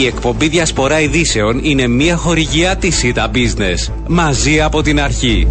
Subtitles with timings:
[0.00, 3.92] Η εκπομπή Διασπορά Ειδήσεων είναι μια χορηγιά της ΣΥΤΑ Business.
[4.06, 5.46] Μαζί από την αρχή.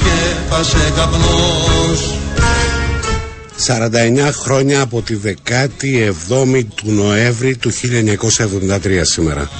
[0.00, 1.49] και τα
[3.70, 6.10] 49 χρόνια από τη 17η
[6.74, 9.50] του Νοέμβρη του 1973 σήμερα.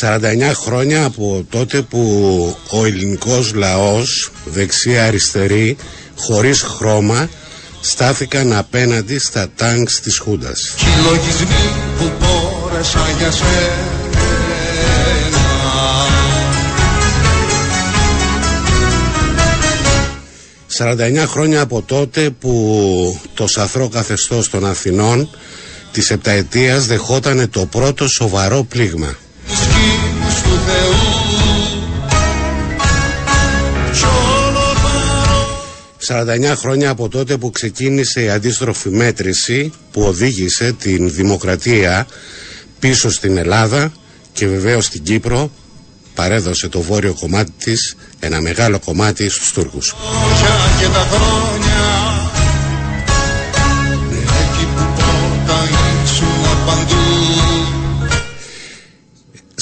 [0.00, 5.76] 49 χρόνια από τότε που ο ελληνικός λαός δεξιά-αριστερή
[6.16, 7.28] χωρίς χρώμα
[7.80, 10.74] στάθηκαν απέναντι στα τάγκς της Χούντας.
[11.98, 12.10] που
[13.18, 13.30] για
[20.78, 25.28] 49 χρόνια από τότε που το σαθρό καθεστώς των Αθηνών
[25.92, 29.16] της επταετίας δεχότανε το πρώτο σοβαρό πλήγμα.
[36.08, 42.06] 49 χρόνια από τότε που ξεκίνησε η αντίστροφη μέτρηση που οδήγησε την δημοκρατία
[42.78, 43.92] πίσω στην Ελλάδα
[44.32, 45.50] και βεβαίως στην Κύπρο
[46.18, 49.94] παρέδωσε το βόρειο κομμάτι της ένα μεγάλο κομμάτι στους Τούρκους.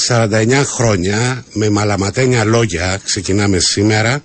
[0.07, 4.23] 49 χρόνια με μαλαματένια λόγια ξεκινάμε σήμερα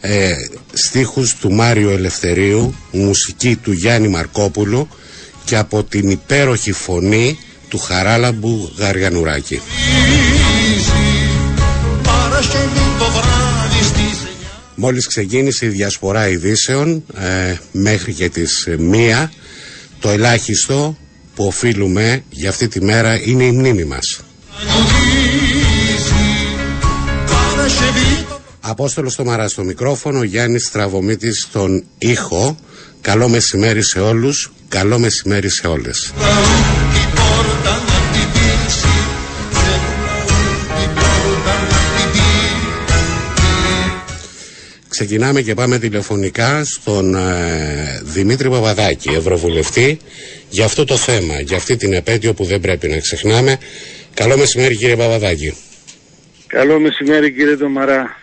[0.00, 0.32] ε,
[0.72, 4.88] στίχους του Μάριο Ελευθερίου μουσική του Γιάννη Μαρκόπουλου
[5.44, 9.60] και από την υπέροχη φωνή του Χαράλαμπου Γαριανουράκη.
[14.84, 19.32] Μόλις ξεκίνησε η διασπορά ειδήσεων ε, μέχρι και τις μία
[20.00, 20.96] το ελάχιστο
[21.34, 24.20] που οφείλουμε για αυτή τη μέρα είναι η μνήμη μας.
[28.60, 32.56] Απόστολος στο Μαρά στο μικρόφωνο, Γιάννης Στραβωμίτης στον ήχο.
[33.00, 36.12] Καλό μεσημέρι σε όλους, καλό μεσημέρι σε όλες.
[44.96, 49.98] Ξεκινάμε και πάμε τηλεφωνικά στον ε, Δημήτρη Παπαδάκη, Ευρωβουλευτή,
[50.48, 53.58] για αυτό το θέμα, για αυτή την επέτειο που δεν πρέπει να ξεχνάμε.
[54.14, 55.54] Καλό μεσημέρι κύριε Παπαδάκη.
[56.46, 58.16] Καλό μεσημέρι κύριε Τομαρά.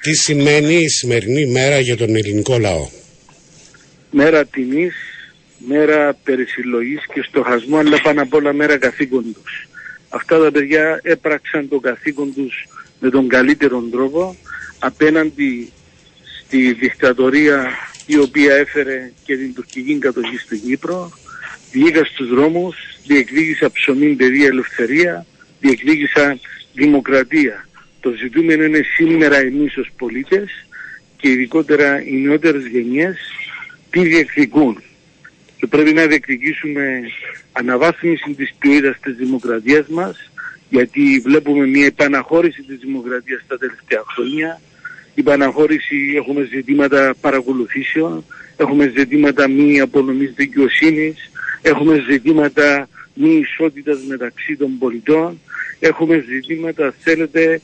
[0.00, 2.88] Τι σημαίνει η σημερινή μέρα για τον ελληνικό λαό;
[4.10, 4.94] Μέρα τιμής,
[5.58, 9.68] μέρα περισυλλογής και στοχασμού, αλλά πάνω απ' όλα μέρα καθήκοντος.
[10.08, 12.66] Αυτά τα παιδιά έπραξαν το καθήκον τους
[13.00, 14.36] με τον καλύτερο τρόπο
[14.86, 15.72] απέναντι
[16.40, 17.70] στη δικτατορία
[18.06, 21.12] η οποία έφερε και την τουρκική κατοχή στην Κύπρο,
[21.72, 22.76] βγήκα στους δρόμους,
[23.06, 25.26] διεκδίκησα ψωμί, παιδεία, ελευθερία,
[25.60, 26.38] διεκδίκησα
[26.74, 27.68] δημοκρατία.
[28.00, 30.66] Το ζητούμενο είναι σήμερα εμείς ως πολίτες
[31.16, 33.16] και ειδικότερα οι νεότερες γενιές
[33.90, 34.82] τι διεκδικούν.
[35.56, 37.00] Και πρέπει να διεκδικήσουμε
[37.52, 40.30] αναβάθμιση της ποιότητας της δημοκρατίας μας
[40.68, 44.60] γιατί βλέπουμε μια επαναχώρηση της δημοκρατίας τα τελευταία χρόνια.
[45.16, 48.24] Η επαναχώρηση έχουμε ζητήματα παρακολουθήσεων,
[48.56, 51.30] έχουμε ζητήματα μη απονομής δικαιοσύνης,
[51.62, 55.40] έχουμε ζητήματα μη ισότητας μεταξύ των πολιτών,
[55.78, 57.60] έχουμε ζητήματα, θέλετε,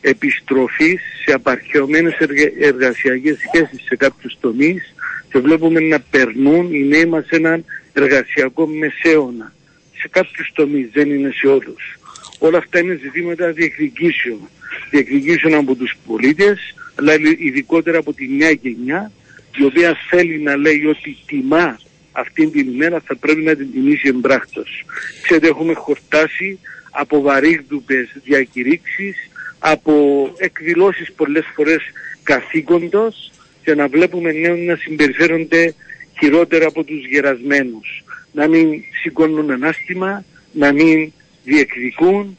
[0.00, 2.14] επιστροφής σε απαρχαιωμένες
[2.60, 4.94] εργασιακές σχέσεις σε κάποιους τομείς
[5.30, 9.52] και βλέπουμε να περνούν οι νέοι μας έναν εργασιακό μεσαίωνα.
[10.00, 11.98] Σε κάποιους τομείς, δεν είναι σε όλους.
[12.38, 14.48] Όλα αυτά είναι ζητήματα διεκδικήσεων.
[14.90, 19.12] Διεκδικήσεων από τους πολίτες, αλλά ειδικότερα από τη νέα γενιά,
[19.56, 21.78] η οποία θέλει να λέει ότι τιμά
[22.12, 24.84] αυτήν την ημέρα θα πρέπει να την τιμήσει εμπράκτος.
[25.22, 26.58] Ξέρετε έχουμε χορτάσει
[26.90, 29.16] από βαρύγδουπες διακηρύξεις,
[29.58, 29.94] από
[30.36, 31.82] εκδηλώσεις πολλές φορές
[32.22, 33.32] καθήκοντος
[33.62, 35.74] και να βλέπουμε νέους να συμπεριφέρονται
[36.18, 38.04] χειρότερα από τους γερασμένους.
[38.32, 41.12] Να μην σηκώνουν ανάστημα, να μην
[41.44, 42.38] διεκδικούν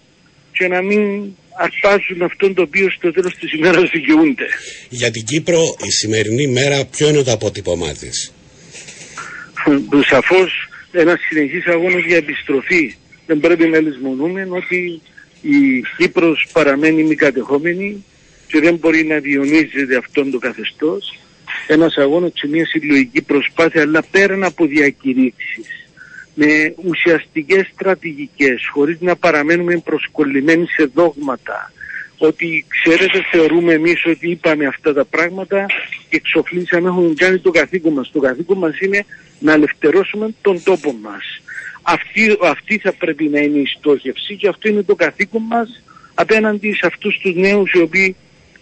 [0.58, 1.02] και να μην
[1.58, 4.48] αρπάζουν αυτόν το οποίο στο τέλος της ημέρας δικαιούνται.
[4.90, 8.34] Για την Κύπρο η σημερινή μέρα ποιο είναι το αποτύπωμά της;
[10.10, 12.96] Σαφώς ένας συνεχής αγώνας για επιστροφή.
[13.26, 15.02] Δεν πρέπει να λησμονούμε ότι
[15.42, 18.04] η Κύπρος παραμένει μη κατεχόμενη
[18.48, 21.20] και δεν μπορεί να διονύζεται αυτόν το καθεστώς.
[21.68, 25.85] Ένας αγώνας και μια συλλογική προσπάθεια αλλά πέραν από διακηρύξεις
[26.36, 31.72] με ουσιαστικές στρατηγικές χωρίς να παραμένουμε προσκολλημένοι σε δόγματα
[32.18, 35.66] ότι ξέρετε θεωρούμε εμείς ότι είπαμε αυτά τα πράγματα
[36.10, 38.12] και εξοφλήσαμε έχουμε κάνει το καθήκον μας.
[38.12, 39.06] Το καθήκον μας είναι
[39.40, 41.42] να ελευθερώσουμε τον τόπο μας.
[41.82, 45.84] Αυτή, αυτή θα πρέπει να είναι η στόχευση και αυτό είναι το καθήκον μας
[46.14, 48.16] απέναντι σε αυτούς τους νέους οι οποίοι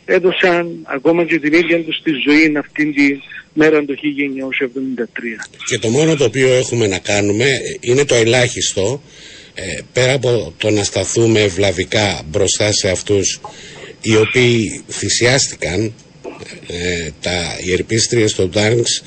[0.05, 3.19] έδωσαν ακόμα και την ίδια τους τη ζωή αυτήν τη
[3.53, 3.97] μέρα το 1973.
[5.65, 7.45] Και το μόνο το οποίο έχουμε να κάνουμε
[7.79, 9.01] είναι το ελάχιστο
[9.53, 13.39] ε, πέρα από το να σταθούμε ευλαβικά μπροστά σε αυτούς
[14.01, 15.94] οι οποίοι θυσιάστηκαν
[16.67, 19.03] ε, τα, οι ερπίστριες των τάγκς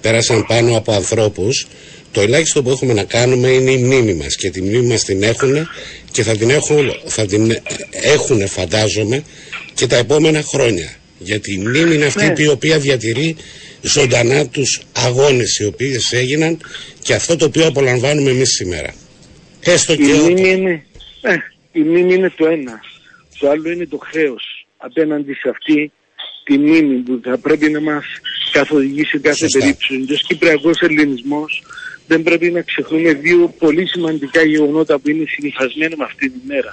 [0.00, 1.66] πέρασαν πάνω από ανθρώπους
[2.12, 5.22] το ελάχιστο που έχουμε να κάνουμε είναι η μνήμη μας και τη μνήμη μας την
[5.22, 5.68] έχουν
[6.10, 7.56] και θα την έχουν, θα την
[7.90, 9.22] έχουν φαντάζομαι
[9.74, 12.42] και τα επόμενα χρόνια γιατί η μνήμη είναι αυτή ναι.
[12.42, 13.36] η οποία διατηρεί
[13.82, 16.58] ζωντανά τους αγώνες οι οποίες έγιναν
[17.02, 18.94] και αυτό το οποίο απολαμβάνουμε εμείς σήμερα.
[19.60, 20.84] Έστω και η μνήμη είναι,
[21.20, 21.36] ε,
[21.72, 22.80] η μνήμη είναι το ένα.
[23.38, 25.92] Το άλλο είναι το χρέος απέναντι σε αυτή
[26.44, 28.04] τη μνήμη που θα πρέπει να μας
[28.52, 29.94] καθοδηγήσει κάθε περίπτωση.
[29.94, 31.62] Ο Κυπριακός Ελληνισμός
[32.06, 36.72] δεν πρέπει να ξεχνούμε δύο πολύ σημαντικά γεγονότα που είναι συνηθισμένα με αυτή τη μέρα.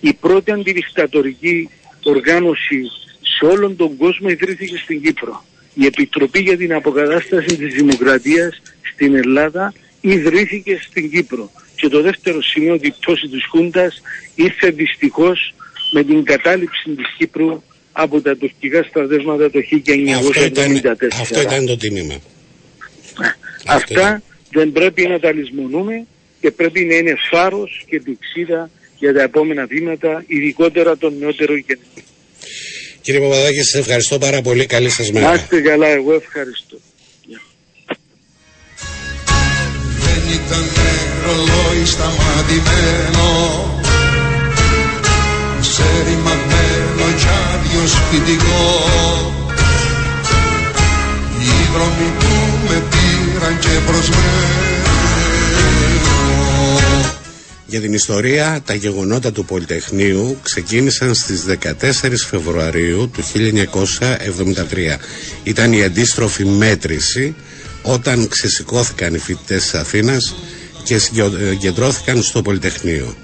[0.00, 1.68] Η πρώτη αντιδικτατορική
[2.02, 2.82] οργάνωση
[3.38, 5.44] σε όλον τον κόσμο ιδρύθηκε στην Κύπρο.
[5.74, 8.62] Η Επιτροπή για την Αποκατάσταση της Δημοκρατίας
[8.92, 11.50] στην Ελλάδα ιδρύθηκε στην Κύπρο.
[11.76, 14.02] Και το δεύτερο σημείο, ότι η πτώση της Χούντας
[14.34, 15.54] ήρθε δυστυχώς
[15.92, 17.62] με την κατάληψη της Κύπρου
[17.92, 21.20] από τα τουρκικά στρατεύματα το 1974.
[21.20, 22.14] Αυτό ήταν, το τίμημα.
[23.66, 26.06] Αυτά δεν πρέπει να τα λησμονούμε
[26.40, 32.04] και πρέπει να είναι φάρος και πηξίδα για τα επόμενα βήματα, ειδικότερα των νεότερων γενικών.
[33.06, 34.66] Κύριε Παπαδάκη, σας ευχαριστώ πάρα πολύ.
[34.66, 35.26] Καλή σας μέρα.
[35.28, 36.76] Να είστε καλά, εγώ ευχαριστώ.
[40.04, 40.64] Δεν ήταν
[41.24, 43.28] ρολόι σταματημένο
[45.60, 48.66] Σε ρημαγμένο κι άδειο σπιτικό
[51.40, 52.32] Οι δρόμοι που
[52.68, 54.96] με πήραν και προσμένω
[57.66, 61.72] για την ιστορία, τα γεγονότα του Πολυτεχνείου ξεκίνησαν στις 14
[62.28, 64.98] Φεβρουαρίου του 1973.
[65.42, 67.34] Ήταν η αντίστροφη μέτρηση
[67.82, 70.34] όταν ξεσηκώθηκαν οι φοιτητές της Αθήνας
[70.84, 73.16] και συγκεντρώθηκαν στο Πολυτεχνείο.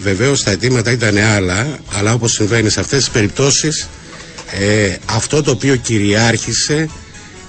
[0.00, 3.88] Βεβαίως τα αιτήματα ήταν άλλα, αλλά όπως συμβαίνει σε αυτές τις περιπτώσεις,
[4.60, 6.88] ε, αυτό το οποίο κυριάρχησε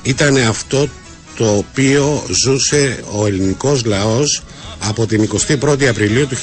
[0.03, 0.89] ήταν αυτό
[1.35, 4.43] το οποίο ζούσε ο ελληνικός λαός
[4.88, 6.36] από την 21η Απριλίου του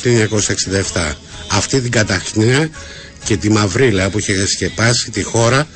[0.93, 1.12] 1967.
[1.52, 2.70] Αυτή την καταχνία
[3.25, 5.67] και τη μαυρίλα που είχε σκεπάσει τη χώρα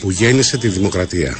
[0.00, 1.36] που γέννησε τη δημοκρατία.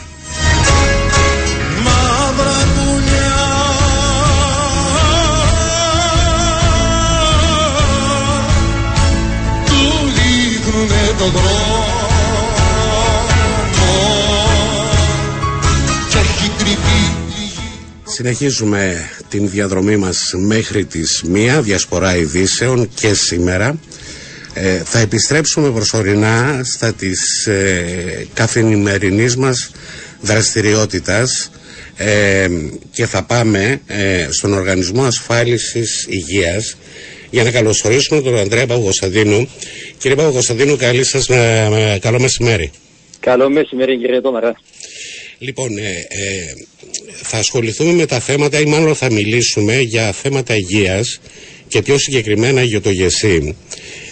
[11.19, 11.58] του
[18.19, 23.79] Συνεχίζουμε την διαδρομή μας μέχρι τις μία διασπορά ειδήσεων και σήμερα.
[24.55, 29.71] Ε, θα επιστρέψουμε προσωρινά στα της ε, καθημερινής μας
[30.21, 31.51] δραστηριότητας
[31.97, 32.49] ε,
[32.91, 36.77] και θα πάμε ε, στον Οργανισμό Ασφάλισης Υγείας
[37.31, 39.49] για να καλωσορίσουμε τον Ανδρέα Παγκοσταντίνου.
[39.99, 41.27] Κύριε Παγκοσταντίνου, καλή σας,
[42.01, 42.71] καλό μεσημέρι.
[43.21, 44.55] Καλό μεσημέρι κύριε Τόμαρα.
[45.41, 46.55] Λοιπόν, ε, ε,
[47.23, 51.21] θα ασχοληθούμε με τα θέματα ή μάλλον θα μιλήσουμε για θέματα υγείας
[51.69, 53.55] και πιο συγκεκριμένα για το ΓΕΣΥ.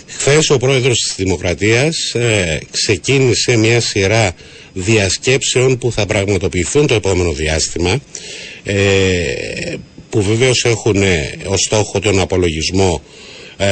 [0.06, 4.34] Χθες ο πρόεδρος της Δημοκρατίας ε, ξεκίνησε μια σειρά
[4.72, 8.00] διασκέψεων που θα πραγματοποιηθούν το επόμενο διάστημα
[8.64, 8.74] ε,
[10.10, 11.02] που βεβαίως έχουν
[11.46, 13.02] ως στόχο τον απολογισμό
[13.58, 13.66] ε,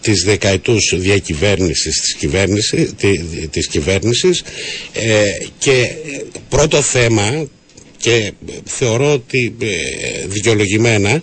[0.00, 2.92] της δεκαετούς διακυβέρνησης της κυβέρνησης,
[3.50, 4.42] της κυβέρνησης
[4.92, 5.24] ε,
[5.58, 5.90] και
[6.48, 7.48] πρώτο θέμα
[7.98, 8.32] και
[8.64, 9.66] θεωρώ ότι ε,
[10.26, 11.22] δικαιολογημένα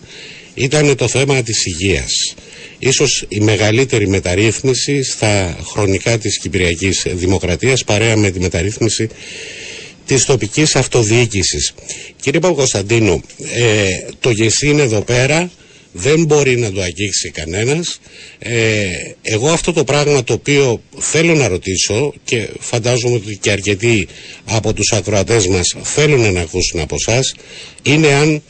[0.53, 2.35] ήταν το θέμα της υγείας.
[2.79, 9.07] Ίσως η μεγαλύτερη μεταρρύθμιση στα χρονικά της Κυπριακής Δημοκρατίας παρέα με τη μεταρρύθμιση
[10.05, 11.73] της τοπικής αυτοδιοίκησης.
[12.21, 13.21] Κύριε Παπακοσταντίνου,
[13.53, 13.87] ε,
[14.19, 15.51] το ΓΕΣΥ είναι εδώ πέρα
[15.91, 17.99] δεν μπορεί να το αγγίξει κανένας.
[18.39, 18.85] Ε,
[19.21, 24.07] εγώ αυτό το πράγμα το οποίο θέλω να ρωτήσω και φαντάζομαι ότι και αρκετοί
[24.45, 27.19] από τους ακροατές μας θέλουν να ακούσουν από εσά,
[27.83, 28.41] είναι αν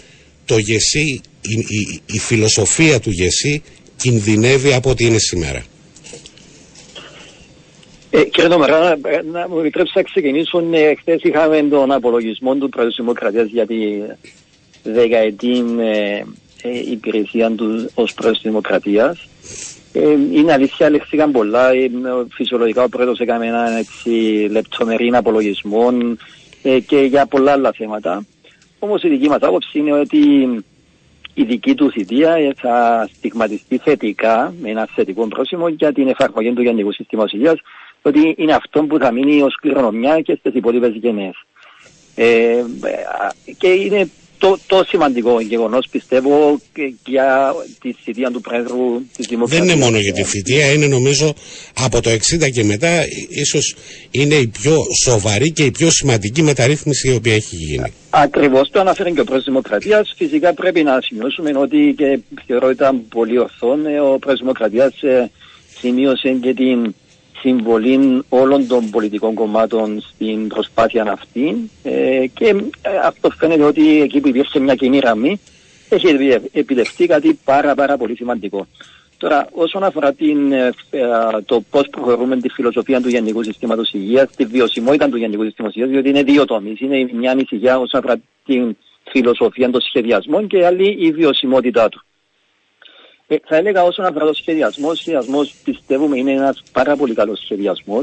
[0.45, 3.63] το γεσί, η, η, φιλοσοφία του γεσί
[3.95, 5.63] κινδυνεύει από ό,τι είναι σήμερα.
[8.09, 8.97] Ε, κύριε Νομερά,
[9.31, 10.63] να μου επιτρέψετε να ξεκινήσω.
[10.71, 13.75] Ε, Χθες είχαμε τον απολογισμό του Πρόεδρου Δημοκρατίας για τη
[14.83, 16.21] δεκαετή ε,
[16.61, 19.27] ε, υπηρεσία τους ως προς της δημοκρατίας
[19.93, 21.69] Ε, είναι αλήθεια, λεχθήκαν πολλά.
[21.69, 21.89] Ε,
[22.29, 24.09] φυσιολογικά ο πρόεδρος έκαμε ένα έτσι,
[24.51, 25.89] λεπτομερή απολογισμό
[26.63, 28.25] ε, και για πολλά άλλα θέματα.
[28.79, 30.19] Όμως η δική μας άποψη είναι ότι
[31.33, 36.53] η δική τους θητεία ε, θα στιγματιστεί θετικά με ένα θετικό πρόσημο για την εφαρμογή
[36.53, 37.59] του Γενικού Συστήματος Υγείας
[38.01, 41.45] ότι είναι αυτό που θα μείνει ως κληρονομιά και στις υπόλοιπες γενναίες.
[42.15, 42.63] Ε,
[43.57, 44.09] και είναι
[44.41, 49.65] το, το σημαντικό γεγονός πιστεύω και για τη θητεία του Πρόεδρου της Δημοκρατίας.
[49.65, 51.33] Δεν είναι μόνο για τη θητεία, είναι νομίζω
[51.73, 52.89] από το 60 και μετά
[53.29, 53.75] ίσως
[54.11, 57.93] είναι η πιο σοβαρή και η πιο σημαντική μεταρρύθμιση η οποία έχει γίνει.
[58.09, 60.13] Ακριβώς το αναφέρει και ο Πρόεδρος Δημοκρατίας.
[60.17, 65.31] Φυσικά πρέπει να σημειώσουμε ότι και θεωρώ ήταν πολύ ορθόν ε, ο Πρόεδρος Δημοκρατίας ε,
[65.79, 66.95] σημείωσε και την
[67.41, 72.47] συμβολή όλων των πολιτικών κομμάτων στην προσπάθεια αυτή ε, και
[72.81, 75.39] ε, αυτό φαίνεται ότι εκεί που υπήρξε μια κοινή γραμμή
[75.89, 78.67] έχει επιτευχθεί κάτι πάρα πάρα πολύ σημαντικό.
[79.17, 80.71] Τώρα, όσον αφορά την, ε,
[81.45, 85.91] το πώς προχωρούμε τη φιλοσοφία του Γενικού Συστήματος Υγείας, τη βιωσιμότητα του Γενικού Συστήματος Υγείας,
[85.91, 86.79] διότι είναι δύο τομείς.
[86.79, 88.77] Είναι μια ανησυχία όσον αφορά την
[89.11, 92.05] φιλοσοφία των σχεδιασμών και άλλη η βιωσιμότητά του.
[93.31, 97.39] Ε, θα έλεγα όσον αφορά το σχεδιασμό, ο σχεδιασμό πιστεύουμε είναι ένας πάρα πολύ καλός
[97.39, 98.01] σχεδιασμό,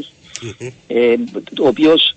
[0.86, 1.14] ε,
[1.60, 2.14] ο οποίος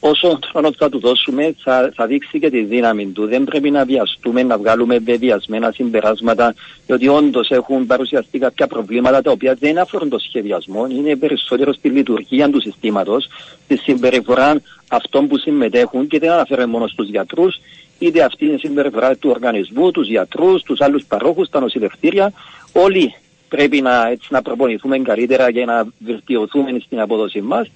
[0.00, 3.26] όσο χρόνο θα του δώσουμε θα, θα δείξει και τη δύναμη του.
[3.26, 6.54] Δεν πρέπει να βιαστούμε να βγάλουμε βεβαιασμένα συμπεράσματα,
[6.86, 11.88] διότι όντως έχουν παρουσιαστεί κάποια προβλήματα τα οποία δεν αφορούν το σχεδιασμό, είναι περισσότερο στη
[11.88, 13.28] λειτουργία του συστήματος,
[13.64, 17.60] στη συμπεριφορά αυτών που συμμετέχουν και δεν αναφέρομαι μόνο στους γιατρούς,
[18.00, 22.32] είτε αυτή είναι η συμπεριφορά του οργανισμού, τους γιατρούς, τους άλλους παρόχους, τα νοσηλευτήρια.
[22.72, 23.14] Όλοι
[23.48, 27.70] πρέπει να, έτσι, να προπονηθούμε καλύτερα για να βελτιωθούμε στην απόδοση μας.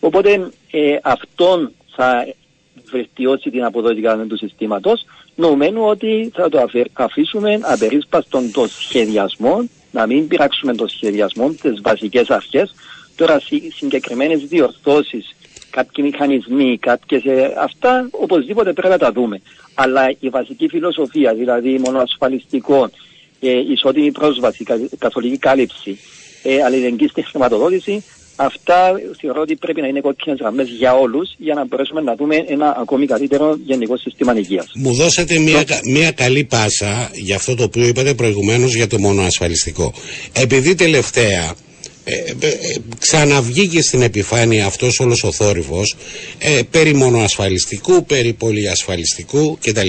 [0.00, 2.26] Οπότε ε, αυτόν θα
[2.90, 10.28] βελτιώσει την αποδοτικότητα του συστήματος, νομένου ότι θα το αφήσουμε απερίσπαστον το σχεδιασμό, να μην
[10.28, 12.74] πειράξουμε το σχεδιασμό, τις βασικές αρχές.
[13.16, 13.40] Τώρα
[13.74, 15.34] συγκεκριμένες διορθώσεις
[15.76, 19.40] κάποιοι μηχανισμοί, κάποιες, ε, αυτά οπωσδήποτε πρέπει να τα δούμε.
[19.74, 22.90] Αλλά η βασική φιλοσοφία, δηλαδή μόνο ασφαλιστικό,
[23.40, 24.64] ε, ισότιμη πρόσβαση,
[24.98, 25.98] καθολική κάλυψη,
[26.42, 28.04] ε, αλληλεγγύη στη χρηματοδότηση,
[28.36, 32.36] αυτά θεωρώ ότι πρέπει να είναι κόκκινες γραμμές για όλους για να μπορέσουμε να δούμε
[32.48, 34.66] ένα ακόμη καλύτερο γενικό σύστημα υγείας.
[34.74, 39.22] Μου δώσατε μια, μια καλή πάσα για αυτό το οποίο είπατε προηγουμένως για το μόνο
[39.22, 39.92] ασφαλιστικό.
[40.32, 41.54] Επειδή τελευταία
[42.04, 45.96] ε, ε, ε, ξαναβγήκε στην επιφάνεια αυτός όλος ο θόρυβος
[46.38, 49.88] ε, περί μονοασφαλιστικού, περί πολυασφαλιστικού κτλ.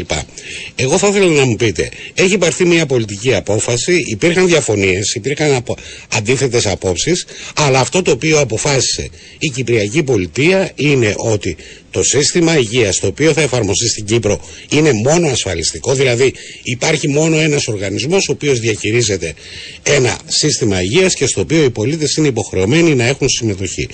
[0.76, 5.78] Εγώ θα ήθελα να μου πείτε, έχει υπαρθεί μια πολιτική απόφαση, υπήρχαν διαφωνίες, υπήρχαν απο,
[6.14, 11.56] αντίθετες απόψεις, αλλά αυτό το οποίο αποφάσισε η Κυπριακή Πολιτεία είναι ότι
[11.94, 16.34] το σύστημα υγείας το οποίο θα εφαρμοστεί στην Κύπρο είναι μόνο ασφαλιστικό, δηλαδή
[16.64, 19.34] υπάρχει μόνο ένας οργανισμός ο οποίος διαχειρίζεται
[19.84, 23.90] ένα σύστημα υγείας και στο οποίο οι πολίτες είναι υποχρεωμένοι να έχουν συμμετοχή.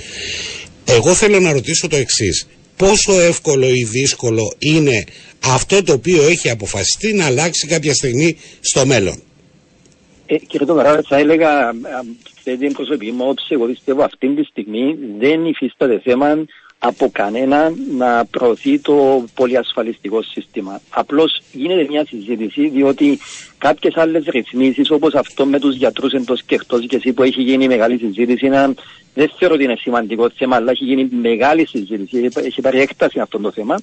[0.86, 2.48] Εγώ θέλω να ρωτήσω το εξής.
[2.76, 5.04] Πόσο εύκολο ή δύσκολο είναι
[5.46, 9.22] αυτό το οποίο έχει αποφασιστεί να αλλάξει κάποια στιγμή στο μέλλον;
[10.26, 11.74] Ε, κύριε Τωμαρά, θα έλεγα,
[12.44, 16.46] σε την προσωπική μου εγώ πιστεύω αυτή τη στιγμή δεν υφίσταται θέμα
[16.80, 20.82] από κανένα να προωθεί το πολυασφαλιστικό σύστημα.
[20.90, 23.20] Απλώς γίνεται μια συζήτηση διότι
[23.58, 27.42] κάποιες άλλες ρυθμίσεις όπως αυτό με τους γιατρούς εντός και εκτός και εσύ που έχει
[27.42, 28.74] γίνει μεγάλη συζήτηση είναι,
[29.14, 33.40] δεν θεωρώ ότι είναι σημαντικό θέμα αλλά έχει γίνει μεγάλη συζήτηση, έχει πάρει έκταση αυτό
[33.40, 33.76] το θέμα.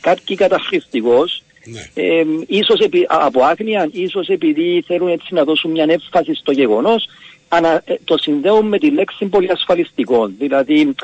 [0.00, 2.04] Κάποιοι καταχρηστικώς ναι.
[2.04, 7.08] Ε, ίσως επί, από άγνοια, ίσως επειδή θέλουν έτσι να δώσουν μια έμφαση στο γεγονός,
[7.48, 10.30] ανα, ε, το συνδέουν με τη λέξη πολυασφαλιστικό.
[10.38, 10.94] Δηλαδή,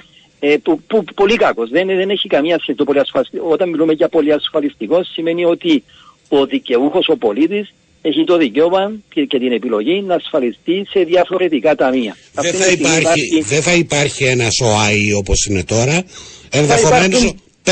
[0.47, 1.71] ε, που, που, πολύ κακός.
[1.71, 3.49] Δεν, δεν έχει καμία σχέση το πολυασφαλιστικό.
[3.49, 5.85] Όταν μιλούμε για πολυασφαλιστικό σημαίνει ότι
[6.29, 11.75] ο δικαιούχος, ο πολίτης, έχει το δικαίωμα και, και την επιλογή να ασφαλιστεί σε διαφορετικά
[11.75, 12.17] ταμεία.
[12.33, 16.05] Δεν θα, υπάρχει, δεν θα υπάρχει ένας ΟΑΗ όπως είναι τώρα.
[16.51, 17.35] Ενδεχομένως
[17.65, 17.71] 5-6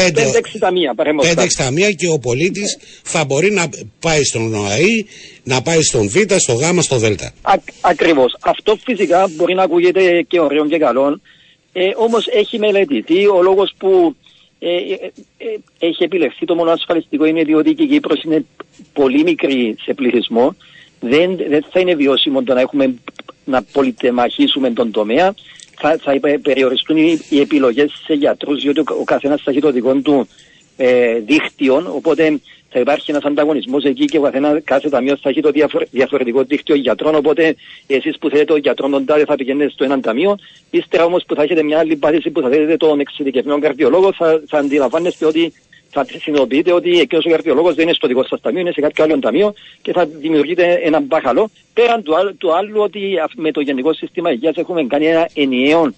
[0.59, 0.95] ταμεία,
[1.35, 3.69] 5-6 ταμεία και ο πολίτης θα μπορεί να
[4.00, 5.07] πάει στον ΟΑΗ,
[5.43, 7.05] να πάει στον Β, στο Γ, στο Δ.
[7.81, 8.37] Ακριβώς.
[8.41, 11.21] Αυτό φυσικά μπορεί να ακούγεται και ωραίο και καλό.
[11.73, 14.17] Ε, όμως έχει μελετηθεί ο λόγος που
[14.59, 18.45] ε, ε, ε, έχει επιλεχθεί το μόνο ασφαλιστικό είναι διότι και η Κύπρος είναι
[18.93, 20.57] πολύ μικρή σε πληθυσμό.
[21.00, 22.95] Δεν, δεν θα είναι βιώσιμο το να έχουμε
[23.45, 25.35] να πολυτεμαχίσουμε τον τομέα.
[25.79, 29.71] Θα, θα περιοριστούν οι, οι επιλογές σε γιατρούς διότι ο, ο καθένας θα έχει το
[29.71, 30.29] δικό του
[30.76, 32.41] ε, δίκτυων, οπότε
[32.73, 35.50] θα υπάρχει ένας ανταγωνισμός εκεί και ο καθένας κάθε ταμείο θα έχει το
[35.91, 37.14] διαφορετικό δίκτυο γιατρών.
[37.14, 37.55] Οπότε
[37.87, 40.38] εσείς που θέλετε τον γιατρός τον τάδε θα πηγαίνετε στο ένα ταμείο.
[40.71, 44.43] Ύστερα όμως που θα έχετε μια άλλη πάθηση που θα θέλετε τον εξειδικευμένο καρδιολόγο, θα,
[44.47, 45.52] θα αντιλαμβάνεστε ότι
[45.91, 49.05] θα συνειδητοποιείτε ότι εκείνος ο καρδιολόγος δεν είναι στο δικό σας ταμείο, είναι σε κάποιο
[49.05, 51.50] άλλο ταμείο και θα δημιουργείτε ένα μπάχαλο.
[51.73, 53.00] Πέραν του, άλλου, του άλλου ότι
[53.37, 55.93] με το Γενικό Σύστημα Υγείας έχουμε κάνει ένα ενιαίο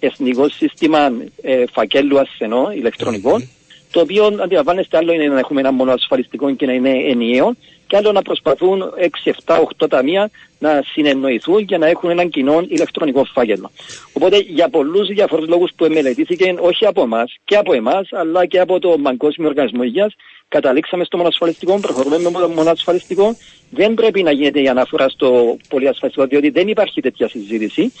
[0.00, 1.12] εθνικό σύστημα
[1.42, 3.48] ε, φακέλου ασθενών ηλεκτρονικών
[3.90, 7.54] το οποίο αντιλαμβάνεστε άλλο είναι να έχουμε ένα μόνο ασφαλιστικό και να είναι ενιαίο
[7.86, 8.82] και άλλο να προσπαθούν
[9.24, 13.70] 6, 7, 8 ταμεία να συνεννοηθούν και να έχουν έναν κοινό ηλεκτρονικό φάκελο.
[14.12, 18.60] Οπότε για πολλούς διαφορετικού λόγους που μελετήθηκε όχι από εμάς και από εμάς, αλλά και
[18.60, 20.14] από το Παγκόσμιο Οργανισμό Υγείας,
[20.48, 23.36] καταλήξαμε στο μονασφαλιστικό, προχωρούμε με το μονασφαλιστικό.
[23.70, 27.92] Δεν πρέπει να γίνεται η αναφορά στο πολυασφαλιστικό, διότι δεν υπάρχει τέτοια συζήτηση.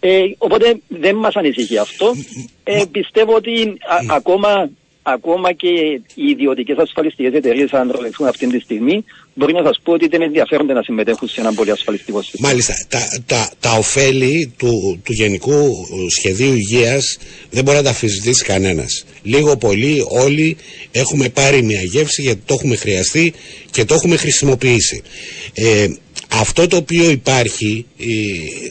[0.00, 2.14] Ε, οπότε δεν μας ανησυχεί αυτό.
[2.64, 3.76] Ε, πιστεύω ότι
[4.08, 4.70] ακόμα,
[5.02, 5.68] ακόμα και
[6.14, 9.04] οι ιδιωτικές ασφαλιστικές εταιρείες αν ρωτηθούν αυτή τη στιγμή
[9.34, 12.48] μπορεί να σας πω ότι δεν ενδιαφέρονται να συμμετέχουν σε ένα πολύ ασφαλιστικό σύστημα.
[12.48, 12.74] Μάλιστα.
[12.88, 15.86] Τα, τα, τα ωφέλη του, του Γενικού
[16.18, 17.18] Σχεδίου Υγείας
[17.50, 19.04] δεν μπορεί να τα αφισβητήσει κανένας.
[19.22, 20.56] Λίγο πολύ όλοι
[20.90, 23.32] έχουμε πάρει μια γεύση γιατί το έχουμε χρειαστεί
[23.70, 25.02] και το έχουμε χρησιμοποιήσει.
[25.54, 25.86] Ε,
[26.32, 27.86] αυτό το οποίο υπάρχει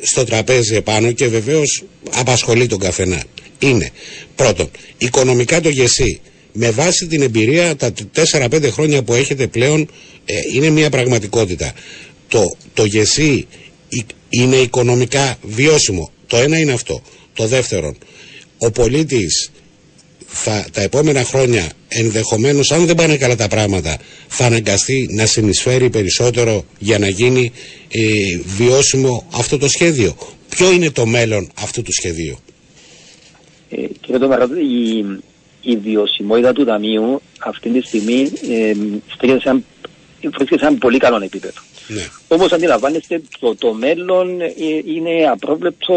[0.02, 3.24] στο τραπέζι επάνω και βεβαίως απασχολεί τον καθένα
[3.60, 3.90] είναι
[4.36, 6.22] πρώτον οικονομικά το γεσί
[6.54, 7.94] με βάση την εμπειρία τα
[8.32, 9.90] 4-5 χρόνια που έχετε πλέον
[10.26, 11.74] ε, είναι μια πραγματικότητα.
[12.28, 13.48] Το, το γεσί
[14.30, 16.12] είναι οικονομικά βιώσιμο.
[16.28, 17.02] Το ένα είναι αυτό.
[17.34, 17.98] Το δεύτερον
[18.58, 19.51] ο πολίτης
[20.32, 23.98] θα, τα επόμενα χρόνια ενδεχομένως αν δεν πάνε καλά τα πράγματα
[24.28, 27.52] θα αναγκαστεί να συνεισφέρει περισσότερο για να γίνει
[27.90, 28.02] ε,
[28.58, 30.16] βιώσιμο αυτό το σχέδιο.
[30.50, 32.38] Ποιο είναι το μέλλον αυτού του σχεδίου;
[33.70, 35.06] Ε, κύριε Τόμαρα, η,
[35.62, 38.74] η βιωσιμότητα του Ταμείου αυτή τη στιγμή ε,
[40.38, 41.62] βρίσκεται σε ένα πολύ καλό επίπεδο.
[41.94, 42.08] Ναι.
[42.28, 44.54] Όμως αντιλαμβάνεστε το, το μέλλον ε,
[44.86, 45.94] είναι απρόβλεπτο,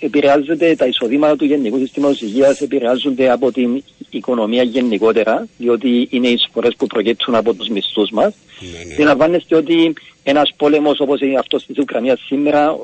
[0.00, 6.28] ε, επηρεάζεται τα εισοδήματα του Γενικού Συστήματος Υγείας, επηρεάζονται από την οικονομία γενικότερα, διότι είναι
[6.28, 8.34] οι εισφορές που προκύπτουν από τους μισθούς μας.
[8.60, 8.92] Ναι, ναι.
[8.92, 12.76] Αντιλαμβάνεστε ότι ένας πόλεμος όπως αυτός της Ουκρανίας σήμερα,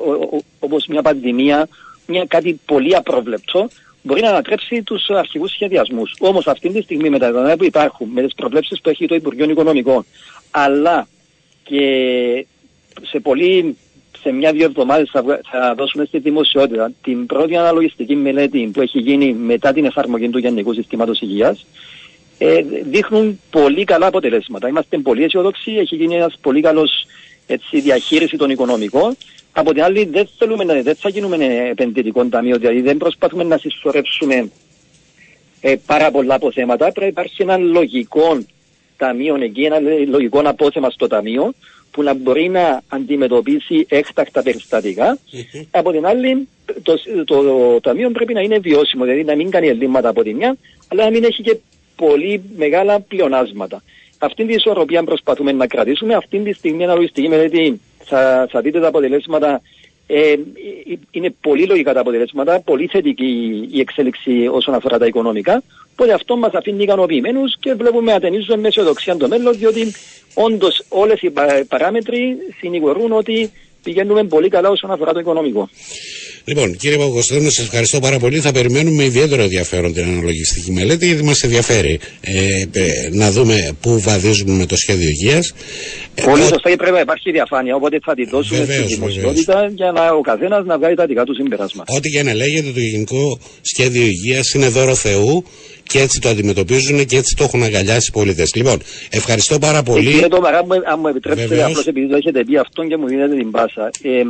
[0.59, 1.67] όπως μια πανδημία,
[2.07, 3.69] μια, κάτι πολύ απρόβλεπτο,
[4.01, 6.13] μπορεί να ανατρέψει τους αρχηγούς σχεδιασμούς.
[6.19, 9.15] Όμως αυτή τη στιγμή με τα δεδομένα που υπάρχουν, με τις προβλέψεις που έχει το
[9.15, 10.05] Υπουργείο Οικονομικών,
[10.51, 11.07] αλλά
[11.63, 12.45] και
[13.01, 13.77] σε πολύ
[14.23, 19.33] σε μια-δύο εβδομάδες θα, θα δώσουμε στη δημοσιότητα την πρώτη αναλογιστική μελέτη που έχει γίνει
[19.33, 21.65] μετά την εφαρμογή του Γενικού Συστήματος Υγείας.
[22.37, 24.67] Ε, δείχνουν πολύ καλά αποτελέσματα.
[24.67, 27.05] Είμαστε πολύ αισιοδόξοι, έχει γίνει ένας πολύ καλός
[27.71, 29.15] διαχείριση των οικονομικών.
[29.51, 31.35] Από την άλλη, δεν, θέλουμε, δεν θα γίνουμε
[31.69, 34.51] επενδυτικό ταμείο, δηλαδή δεν προσπαθούμε να συσσωρεύσουμε
[35.61, 36.91] ε, πάρα πολλά αποθέματα.
[36.91, 38.37] Πρέπει να υπάρχει ένα λογικό
[38.97, 41.53] ταμείο εκεί, ένα λογικό απόθεμα στο ταμείο
[41.91, 45.17] που να μπορεί να αντιμετωπίσει έκτακτα περιστατικά.
[45.17, 45.65] Mm-hmm.
[45.71, 46.47] Από την άλλη,
[46.83, 50.33] το, το, το, ταμείο πρέπει να είναι βιώσιμο, δηλαδή να μην κάνει ελλείμματα από τη
[50.33, 50.55] μια,
[50.87, 51.57] αλλά να μην έχει και
[51.95, 53.83] πολύ μεγάλα πλεονάσματα.
[54.17, 56.13] Αυτή την ισορροπία προσπαθούμε να κρατήσουμε.
[56.13, 59.61] Αυτή τη στιγμή, αναλογιστική μελέτη, θα, θα δείτε τα αποτελέσματα
[60.07, 60.35] ε,
[61.11, 65.63] είναι πολύ λογικά τα αποτελέσματα, πολύ θετική η εξέλιξη όσον αφορά τα οικονομικά.
[65.91, 69.93] Οπότε αυτό μας αφήνει ικανοποιημένους και βλέπουμε ατενίζουμε με αισιοδοξία το μέλλον, διότι
[70.33, 71.31] όντως όλες οι
[71.67, 73.51] παράμετροι συνηγορούν ότι
[73.83, 75.69] πηγαίνουμε πολύ καλά όσον αφορά το οικονομικό.
[76.45, 78.39] Λοιπόν, κύριε Παγκοστόνη, σας ευχαριστώ πάρα πολύ.
[78.39, 83.75] Θα περιμένουμε με ιδιαίτερο ενδιαφέρον την αναλογιστική μελέτη, γιατί μας ενδιαφέρει ε, ε, να δούμε
[83.81, 85.53] πού βαδίζουμε με το σχέδιο υγείας.
[86.23, 89.71] Πολύ ε, σωστά και πρέπει να υπάρχει διαφάνεια, οπότε θα τη δώσουμε βεβαίως, στη δημοσιότητα
[89.75, 91.93] για να ο καθένας να βγάλει τα δικά του συμπεράσματα.
[91.95, 95.43] Ό,τι και να λέγεται, το Γενικό Σχέδιο Υγείας είναι δώρο Θεού
[95.83, 98.55] και έτσι το αντιμετωπίζουν και έτσι το έχουν αγκαλιάσει οι πολίτες.
[98.55, 100.11] Λοιπόν, ευχαριστώ πάρα πολύ.
[100.11, 100.57] κύριε Τόμαρα,
[100.91, 103.89] αν μου επιτρέψετε, απλώς επειδή το έχετε πει αυτό και μου δίνετε την πάσα.
[104.01, 104.23] Ε,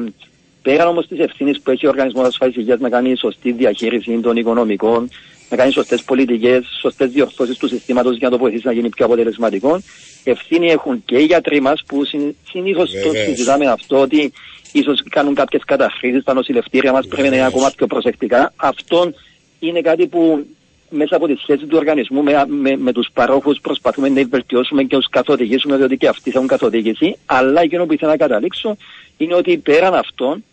[0.63, 4.35] Πέραν όμως της ευθύνης που έχει ο Οργανισμός Ασφάλειας Υγείας να κάνει σωστή διαχείριση των
[4.35, 5.09] οικονομικών,
[5.49, 9.05] να κάνει σωστές πολιτικές, σωστές διορθώσεις του συστήματος για να το βοηθήσει να γίνει πιο
[9.05, 9.81] αποτελεσματικό,
[10.23, 12.01] ευθύνη έχουν και οι γιατροί μας που
[12.49, 14.33] συνήθως το συζητάμε αυτό ότι
[14.71, 18.53] ίσως κάνουν κάποιες καταχρήσεις στα νοσηλευτήρια μας, πρέπει να είναι ακόμα πιο προσεκτικά.
[18.55, 19.13] Αυτό
[19.59, 20.45] είναι κάτι που
[20.89, 24.95] μέσα από τη σχέση του οργανισμού με, με, με τους παρόχους προσπαθούμε να βελτιώσουμε και
[24.95, 27.17] τους καθοδηγήσουμε, διότι και αυτοί θέλουν καθοδήγηση.
[27.25, 28.77] Αλλά εκείνο που ήθελα να καταλήξω
[29.17, 30.43] είναι ότι πέραν αυτών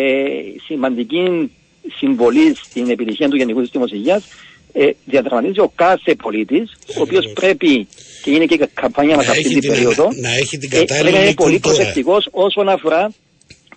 [0.00, 1.50] ε, σημαντική
[1.98, 4.24] συμβολή στην επιτυχία του Γενικού Συστήματος Υγείας
[4.72, 7.88] ε, διαδραματίζει ο κάθε πολίτης, ο οποίος πρέπει
[8.22, 10.08] και είναι και η καμπάνια μας αυτή την περίοδο.
[10.20, 13.12] Να, έχει την κατάλληλη ε, πρέπει να είναι πολύ προσεκτικός όσον αφορά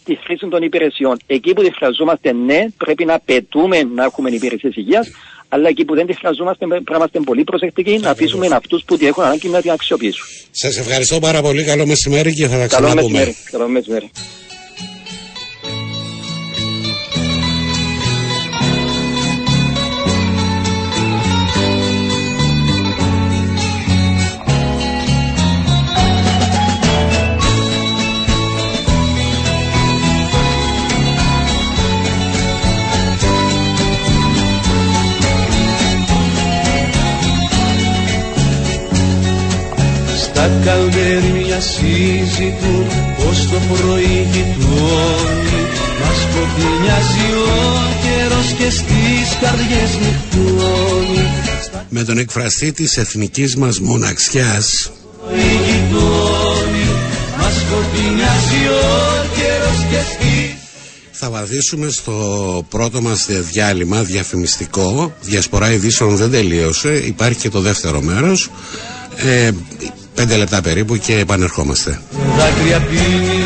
[0.04, 1.18] τη χρήση των υπηρεσιών.
[1.28, 5.10] Εκεί που τη χρειαζόμαστε, ναι, πρέπει να πετούμε να έχουμε υπηρεσίες υγείας,
[5.50, 8.98] αλλά εκεί που δεν τη χρειαζόμαστε πρέπει να είμαστε πολύ προσεκτικοί, να αφήσουμε αυτούς που
[8.98, 10.26] τη έχουν ανάγκη να την αξιοποιήσουν.
[10.52, 11.64] Σας ευχαριστώ πάρα πολύ.
[11.64, 13.02] Καλό μεσημέρι και θα τα Καλό ξαναπούμε.
[13.02, 13.36] μεσημέρι.
[13.52, 14.12] Καλό μεσημέρι.
[41.62, 45.62] Καλδέρια συζητούν πως το πρωί γειτόνι
[46.00, 51.28] Μας σκοτεινιάζει ο καιρός και στις καρδιές νυχτώνει
[51.64, 54.92] Στα Με τον εκφραστή της εθνικής μας μοναξιάς
[55.26, 56.88] πρωί γειτόνι
[57.38, 60.56] Μας σκοτεινιάζει ο καιρός και στις
[61.24, 65.14] θα βαδίσουμε στο πρώτο μας διάλειμμα διαφημιστικό.
[65.22, 66.94] Διασπορά ειδήσεων δεν τελείωσε.
[67.06, 68.50] Υπάρχει και το δεύτερο μέρος.
[69.16, 69.52] Ε,
[70.22, 72.00] πέντε λεπτά περίπου και επανερχόμαστε.
[72.38, 73.44] δάκρυα πίνει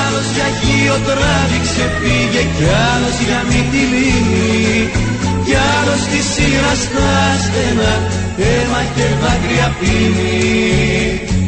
[0.00, 4.90] Άλλος για γιο τράβηξε πήγε κι άλλος για μυτιλίνη
[5.44, 7.10] κι άλλος στη σειρά στα
[7.44, 7.94] στενά
[8.38, 11.39] αίμα και δάκρυα πίνει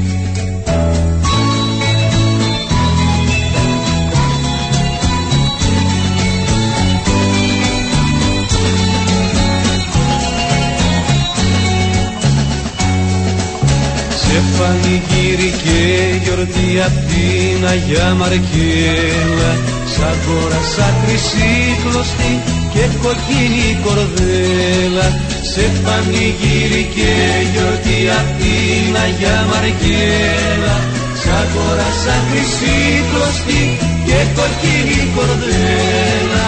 [14.33, 15.81] Σε πανηγύρι και
[16.23, 19.53] γιορτή απ' την Αγιά Μαρκέλα.
[19.92, 22.33] Σ' αγόρασα χρυσή κλωστή
[22.73, 25.07] και κοκκίνη κορδέλα.
[25.53, 27.12] Σε πανηγύρι και
[27.53, 30.77] γιορτή απ' την Αγιά Μαρκέλα.
[31.21, 32.79] Σ' αγόρασα χρυσή
[33.11, 33.62] κλωστή
[34.07, 36.45] και κοκκίνη κορδέλα.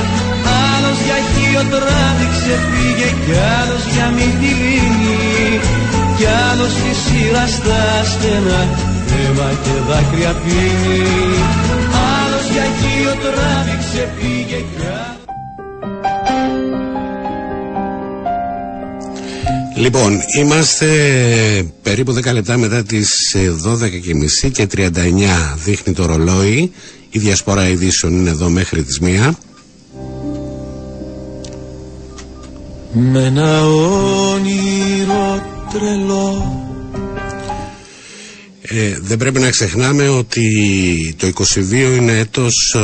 [0.71, 5.15] Άλλος για χείο τράβηξε πήγε κι άλλος για μυτιλίνη
[6.17, 8.63] κι άλλος στη σειρά στα στενά
[9.15, 10.99] αίμα και δάκρυα πίνει
[12.19, 15.15] άλλος για χείο τράβηξε πήγε κι άλλος
[19.77, 20.87] Λοιπόν, είμαστε
[21.83, 23.55] περίπου 10 λεπτά μετά τις ε,
[24.45, 24.89] 12.30 και 39
[25.65, 26.73] δείχνει το ρολόι.
[27.11, 29.31] Η διασπορά ειδήσεων είναι εδώ μέχρι τις 1.
[32.93, 36.59] Με ένα όνειρο τρελό.
[38.63, 40.45] Ε, δεν πρέπει να ξεχνάμε ότι
[41.19, 42.81] το 22 είναι έτος ε,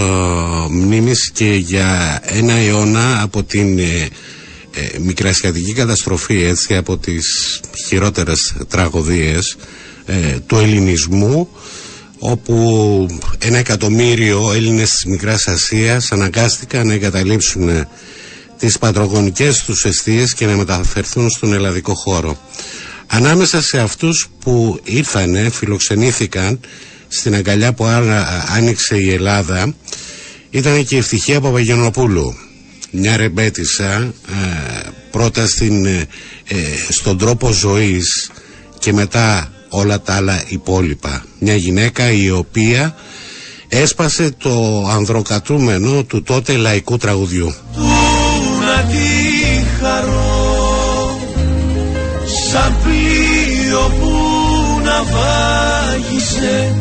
[0.70, 4.08] μνήμης και για ένα αιώνα από την ε,
[4.74, 9.56] ε, μικρασιατική καταστροφή έτσι από τις χειρότερες τραγωδίες
[10.06, 11.48] ε, του ελληνισμού
[12.18, 13.06] όπου
[13.38, 17.88] ένα εκατομμύριο Έλληνες της Μικράς Ασίας αναγκάστηκαν να εγκαταλείψουν ε,
[18.60, 22.38] τις πατρογονικές τους αιστείες και να μεταφερθούν στον ελλαδικό χώρο.
[23.06, 26.60] Ανάμεσα σε αυτούς που ήρθανε, φιλοξενήθηκαν
[27.08, 29.74] στην αγκαλιά που άρα- άνοιξε η Ελλάδα
[30.50, 32.34] ήταν και η Ευτυχία Παπαγενοπούλου
[32.90, 33.92] μια ρεμπέτησα
[34.28, 36.06] ε, πρώτα στην, ε,
[36.48, 36.56] ε,
[36.88, 38.30] στον τρόπο ζωής
[38.78, 41.24] και μετά όλα τα άλλα υπόλοιπα.
[41.38, 42.94] Μια γυναίκα η οποία
[43.68, 47.54] έσπασε το ανδροκατούμενο του τότε λαϊκού τραγουδιού.
[47.74, 47.99] Του
[48.80, 51.18] να τη χαρώ
[52.50, 54.12] σαν πλοίο που
[54.84, 56.74] να βάγισε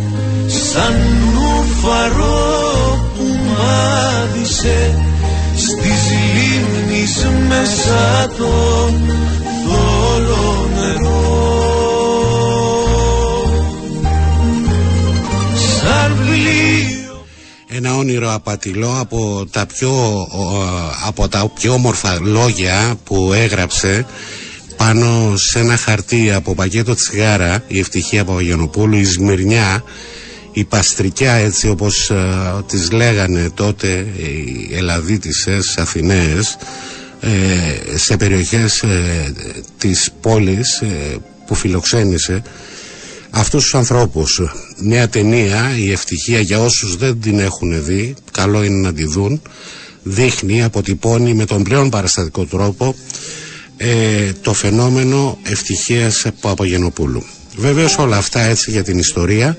[0.47, 0.93] σαν
[1.33, 4.97] νουφαρό που μάδισε
[5.55, 8.89] στις λίμνης μέσα το
[9.65, 11.37] θόλο νερό.
[15.55, 16.98] Σαν πλοίο
[17.71, 20.63] ένα όνειρο απατηλό από τα πιο, ο,
[21.07, 24.05] από τα πιο όμορφα λόγια που έγραψε
[24.77, 29.83] πάνω σε ένα χαρτί από πακέτο τσιγάρα η Ευτυχία Παπαγιανοπούλου η Σμυρνιά
[30.51, 32.15] η Παστρικιά έτσι όπως ε,
[32.67, 36.57] τις λέγανε τότε οι Ελλαδίτισσες Αθηναίες
[37.21, 39.33] ε, σε περιοχές ε,
[39.77, 42.41] της πόλης ε, που φιλοξένησε
[43.29, 44.41] αυτούς τους ανθρώπους
[44.81, 49.41] μια ταινία η ευτυχία για όσους δεν την έχουν δει καλό είναι να τη δουν
[50.03, 52.95] δείχνει, αποτυπώνει με τον πλέον παραστατικό τρόπο
[53.77, 57.23] ε, το φαινόμενο ευτυχίας Παπαγενοπούλου.
[57.57, 59.57] Βεβαίως όλα αυτά έτσι για την ιστορία.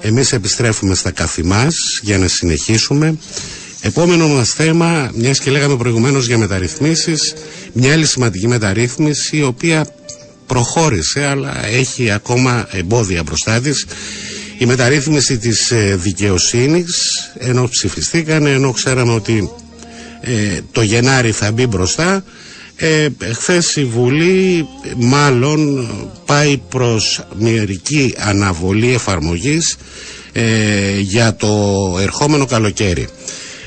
[0.00, 3.16] Εμείς επιστρέφουμε στα καθη μας για να συνεχίσουμε.
[3.80, 7.34] Επόμενο μας θέμα μιας και λέγαμε προηγουμένως για μεταρρυθμίσεις
[7.72, 9.86] μια άλλη σημαντική μεταρρύθμιση η οποία
[10.52, 13.86] προχώρησε αλλά έχει ακόμα εμπόδια μπροστά της
[14.58, 16.96] η μεταρρύθμιση της ε, δικαιοσύνης
[17.38, 19.50] ενώ ψηφιστήκανε ενώ ξέραμε ότι
[20.20, 22.24] ε, το Γενάρη θα μπει μπροστά
[22.76, 25.88] Ε, Χθες η Βουλή μάλλον
[26.26, 29.76] πάει προς μερική αναβολή εφαρμογής
[30.32, 31.48] ε, για το
[32.00, 33.08] ερχόμενο καλοκαίρι.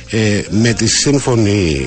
[0.09, 1.85] Ε, με, τη σύμφωνη,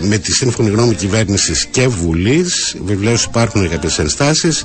[0.00, 4.64] ε, με τη σύμφωνη γνώμη κυβέρνησης και Βουλής βεβαίως υπάρχουν κάποιες ενστάσεις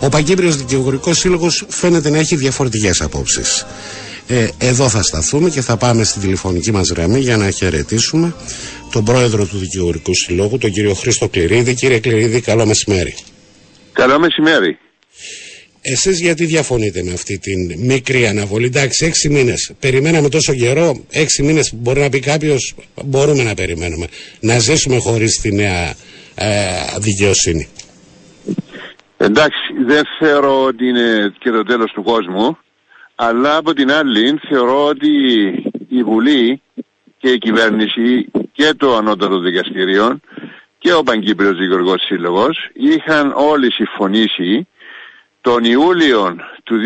[0.00, 3.66] ο Παγκύπριος Δικηγορικός Σύλλογος φαίνεται να έχει διαφορετικές απόψεις
[4.32, 8.34] ε, εδώ θα σταθούμε και θα πάμε στη τηλεφωνική μας γραμμή για να χαιρετήσουμε
[8.92, 11.74] τον πρόεδρο του Δικηγορικού Συλλόγου, τον κύριο Χρήστο Κληρίδη.
[11.74, 13.14] Κύριε Κληρίδη, καλό μεσημέρι.
[13.92, 14.78] Καλό μεσημέρι.
[15.82, 19.72] Εσείς γιατί διαφωνείτε με αυτή την μικρή αναβολή; Εντάξει, έξι μήνες.
[19.80, 21.04] Περιμέναμε τόσο καιρό.
[21.10, 24.06] Έξι μήνες μπορεί να πει κάποιος, μπορούμε να περιμένουμε.
[24.40, 25.94] Να ζήσουμε χωρίς τη νέα
[26.34, 26.46] ε,
[26.98, 27.68] δικαιοσύνη.
[29.16, 32.58] Εντάξει, δεν θεωρώ ότι είναι και το τέλος του κόσμου.
[33.14, 35.08] Αλλά από την άλλη θεωρώ ότι
[35.88, 36.62] η Βουλή
[37.18, 40.20] και η κυβέρνηση και το ανώτατο δικαστήριο
[40.78, 44.66] και ο Παγκύπριος Δικηγορικός Σύλλογος είχαν όλοι συμφωνήσει
[45.40, 46.76] τον Ιούλιο του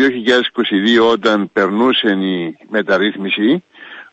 [1.01, 3.63] 2022 όταν περνούσε η μεταρρύθμιση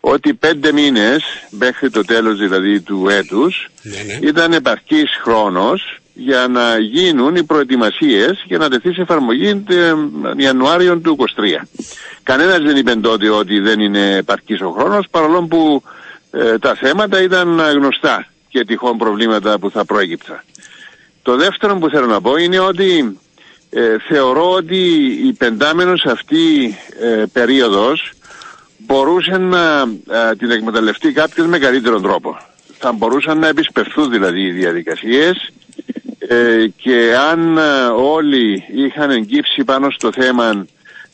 [0.01, 4.29] ότι πέντε μήνες μέχρι το τέλος δηλαδή του έτους Ναι, ναι.
[4.29, 9.93] ήταν επαρκής χρόνος για να γίνουν οι προετοιμασίες για να τεθεί σε εφαρμογή ε,
[10.37, 11.25] Ιανουάριο του 23.
[12.23, 15.83] Κανένας δεν είπε τότε ότι δεν είναι επαρκής ο χρόνος παρόλο που
[16.31, 20.41] ε, τα θέματα ήταν γνωστά και τυχόν προβλήματα που θα προέκυψαν.
[21.23, 23.19] Το δεύτερο που θέλω να πω είναι ότι
[23.75, 24.77] ε, θεωρώ ότι
[25.27, 28.13] η πεντάμενος αυτή ε, περίοδος
[28.79, 29.81] μπορούσε να
[30.11, 32.37] ε, την εκμεταλλευτεί κάποιος με καλύτερο τρόπο.
[32.79, 35.53] Θα μπορούσαν να επισπευθούν δηλαδή οι διαδικασίες
[36.19, 37.63] ε, και αν ε,
[37.97, 40.67] όλοι είχαν εγκύψει πάνω στο θέμα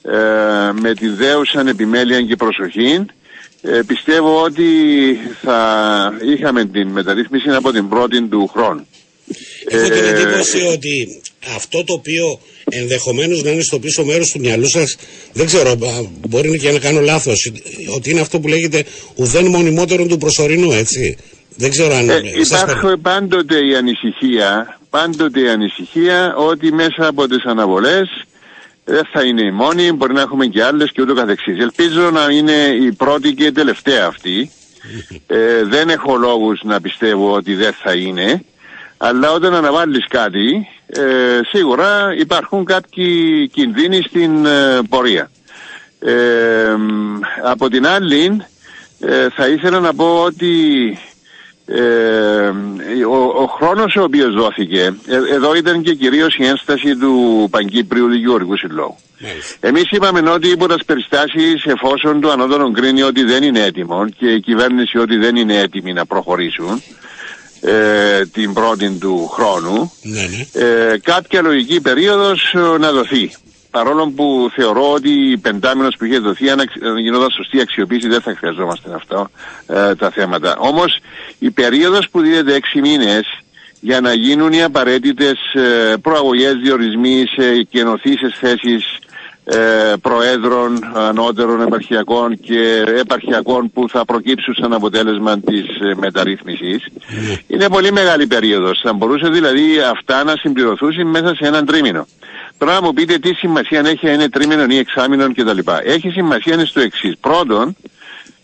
[0.02, 3.06] ε, με τη δέουσαν επιμέλεια και προσοχή
[3.62, 4.64] ε, πιστεύω ότι
[5.42, 8.86] θα είχαμε την μεταρρύθμιση από την πρώτη του χρόνου.
[9.68, 11.20] Έχω την Ε, εντύπωση ότι
[11.54, 14.96] αυτό το οποίο ενδεχομένως να είναι στο πίσω μέρος του μυαλού σας,
[15.32, 15.76] δεν ξέρω, α,
[16.28, 17.52] μπορεί και να κάνω λάθος,
[17.94, 21.16] ότι είναι αυτό που λέγεται ουδέν μονιμότερον του προσωρινού, έτσι.
[21.56, 22.08] Δεν ξέρω αν...
[22.08, 28.08] Ε, σας υπάρχει πάντοτε η ανησυχία, πάντοτε η ανησυχία ότι μέσα από τις αναβολές
[28.84, 31.58] δεν θα είναι η μόνη, μπορεί να έχουμε και άλλες και ούτω καθεξής.
[31.58, 32.52] Ελπίζω να είναι
[32.86, 34.50] η πρώτη και η τελευταία αυτή.
[35.26, 38.44] Ε, δεν έχω λόγους να πιστεύω ότι δεν θα είναι.
[38.98, 45.30] Αλλά όταν αναβάλεις κάτι, ε, σίγουρα υπάρχουν κάποιοι κινδύνοι στην ε, πορεία.
[46.00, 48.42] Ε, μ, από την άλλη,
[49.00, 50.52] ε, θα ήθελα να πω ότι
[51.66, 51.82] ε,
[53.08, 58.08] ο, ο χρόνος ο οποίος δόθηκε, ε, εδώ ήταν και κυρίως η ένσταση του Παγκύπριου
[58.08, 58.96] Δικηγορικού Συλλόγου.
[59.20, 59.66] Μάλιστα.
[59.68, 64.32] Εμείς είπαμε ότι υπό τις περιστάσεις εφόσον το ανώτερο κρίνει ότι δεν είναι έτοιμο και
[64.32, 66.82] η κυβέρνηση ότι δεν είναι έτοιμη να προχωρήσουν
[67.60, 70.64] ε, την πρώτη του χρόνου Ναι, ναι.
[70.66, 73.32] ε, κάποια λογική περίοδος ε, να δοθεί.
[73.70, 78.08] Παρόλο που θεωρώ ότι η πεντάμινος που είχε δοθεί αν αξ- αν γινόταν σωστή αξιοποίηση
[78.08, 79.28] δεν θα χρειαζόμαστε αυτό
[79.66, 80.56] ε, τα θέματα.
[80.58, 80.98] Όμως
[81.38, 83.26] η περίοδος που δίνεται έξι μήνες
[83.80, 88.84] για να γίνουν οι απαραίτητες ε, προαγωγές διορισμοί σε καινοθήσεις θέσεις
[89.50, 96.86] ε, προέδρων ανώτερων επαρχιακών και επαρχιακών που θα προκύψουν σαν αποτέλεσμα της ε, μεταρρύθμισης
[97.46, 98.80] είναι πολύ μεγάλη περίοδος.
[98.82, 102.06] Θα μπορούσε δηλαδή αυτά να συμπληρωθούν μέσα σε έναν τρίμηνο.
[102.58, 105.58] Τώρα να μου πείτε τι σημασία έχει αν είναι τρίμηνο ή εξάμηνο κτλ.
[105.84, 107.14] Έχει σημασία είναι στο εξής.
[107.20, 107.76] Πρώτον,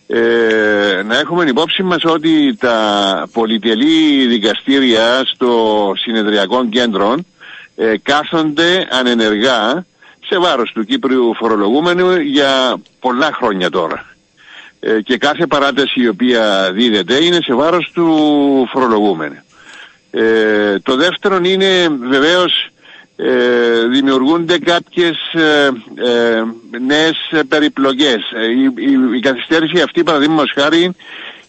[0.06, 7.16] ε, να έχουμε υπόψη μας ότι τα πολυτελή δικαστήρια στο συνεδριακό κέντρο
[7.76, 9.84] ε, κάθονται ανενεργά
[10.34, 14.06] σε βάρος του Κύπριου φορολογούμενου για πολλά χρόνια τώρα.
[14.80, 18.06] Ε, και κάθε παράταση η οποία δίδεται είναι σε βάρος του
[18.72, 19.42] φορολογούμενου.
[20.10, 22.68] Ε, το δεύτερο είναι βεβαίως
[23.16, 26.44] ε, δημιουργούνται κάποιες ε, ε,
[26.86, 28.32] νέες ε, περιπλοκές.
[28.36, 30.94] Ε, η, η, η καθυστέρηση αυτή παραδείγματος χάρη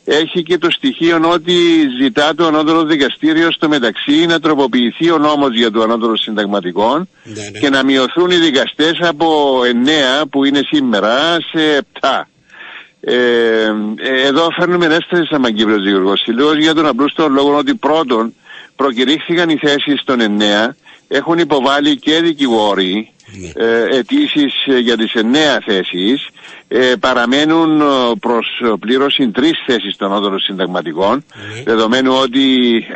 [0.06, 1.54] έχει και το στοιχείο ότι
[2.02, 7.42] ζητά το ανώτερο δικαστήριο στο μεταξύ να τροποποιηθεί ο νόμος για το ανώτερο συνταγματικό Ναι,
[7.52, 7.60] ναι.
[7.60, 9.60] και να μειωθούν οι δικαστές από
[10.22, 12.22] 9 που είναι σήμερα σε 7.
[13.00, 13.14] Ε,
[13.96, 18.34] ε, εδώ φέρνουμε ένσταση σαν Μαγκύπριος Δικηγορικός Συλλόγος για τον απλούστο λόγο ότι πρώτον
[18.76, 20.76] προκηρύχθηκαν οι θέσεις των 9
[21.08, 23.14] έχουν υποβάλει και δικηγόροι
[23.54, 26.30] ε, αιτήσεις ε, για τις εννέα θέσεις
[26.68, 27.86] ε, παραμένουν ε,
[28.20, 31.24] προς πλήρωση τρεις θέσεις των ανώτερων συνταγματικών
[31.64, 32.48] δεδομένου ότι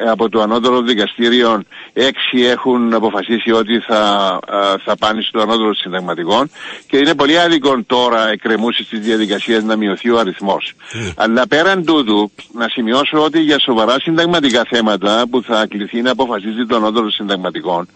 [0.07, 1.61] από το ανώτερο δικαστήριο
[1.93, 6.51] έξι έχουν αποφασίσει ότι θα, ε, θα πάνε στο ανώτερο συνταγματικών
[6.87, 10.73] και είναι πολύ άδικο τώρα εκκρεμούσεις στις διαδικασίες να μειωθεί ο αριθμός.
[11.15, 16.65] Αλλά πέραν τούτου να σημειώσω ότι για σοβαρά συνταγματικά θέματα που θα κληθεί να αποφασίζει
[16.65, 17.87] το ανώτερο συνταγματικών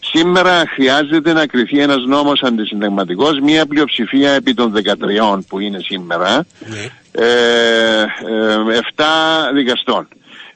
[0.00, 6.46] σήμερα χρειάζεται να κρυθεί ένας νόμος αντισυνταγματικός μια πλειοψηφία επί των 13 που είναι σήμερα
[6.58, 6.90] Ναι.
[7.24, 9.04] ε, ε, 7
[9.54, 10.08] δικαστών.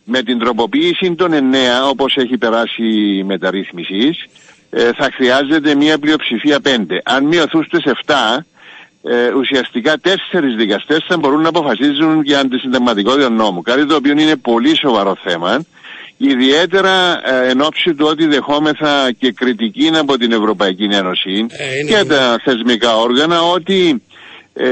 [0.04, 2.84] Με την τροποποίηση των 9 όπως έχει περάσει
[3.16, 4.16] η μεταρρύθμιση
[4.70, 6.68] ε, θα χρειάζεται μια πλειοψηφία 5.
[7.04, 8.14] Αν μειωθούν στις 7
[9.02, 13.62] ε, ουσιαστικά τέσσερις δικαστές θα μπορούν να αποφασίζουν για αντισυνταγματικότητα νόμου.
[13.62, 15.64] Κάτι το οποίο είναι πολύ σοβαρό θέμα.
[16.16, 21.90] Ιδιαίτερα ε, εν ώψη του ότι δεχόμεθα και κριτική από την Ευρωπαϊκή Ένωση Ε, είναι-
[22.00, 24.02] και τα θεσμικά όργανα ότι
[24.54, 24.66] ε,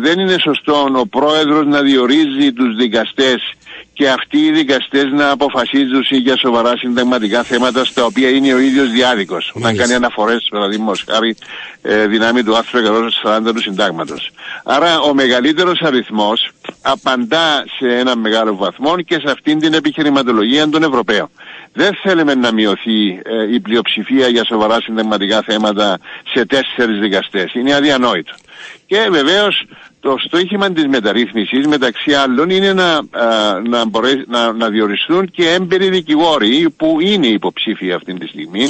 [0.00, 3.52] δεν είναι σωστό ο πρόεδρος να διορίζει τους δικαστές
[3.92, 8.90] και αυτοί οι δικαστές να αποφασίζουν για σοβαρά συνταγματικά θέματα στα οποία είναι ο ίδιος
[8.90, 9.48] διάδικος.
[9.48, 9.82] Όταν Μάλιστα.
[9.82, 11.36] κάνει αναφορές, παραδείγματος χάρη,
[11.82, 14.30] ε, δυνάμει του άρθρου 140 του συντάγματος.
[14.64, 16.48] Άρα ο μεγαλύτερος αριθμός
[16.82, 21.30] απαντά σε ένα μεγάλο βαθμό και σε αυτήν την επιχειρηματολογία των Ευρωπαίων.
[21.72, 25.98] Δεν θέλουμε να μειωθεί ε, η πλειοψηφία για σοβαρά συνταγματικά θέματα
[26.32, 27.54] σε τέσσερις δικαστές.
[27.54, 28.32] Είναι αδιανόητο.
[28.86, 29.64] Και βεβαίως
[30.02, 35.48] το στόχημα της μεταρρύθμισης μεταξύ άλλων είναι να, α, να, μπορέ- να, να διοριστούν και
[35.48, 38.64] έμπειροι δικηγόροι που είναι υποψήφοι αυτή τη στιγμή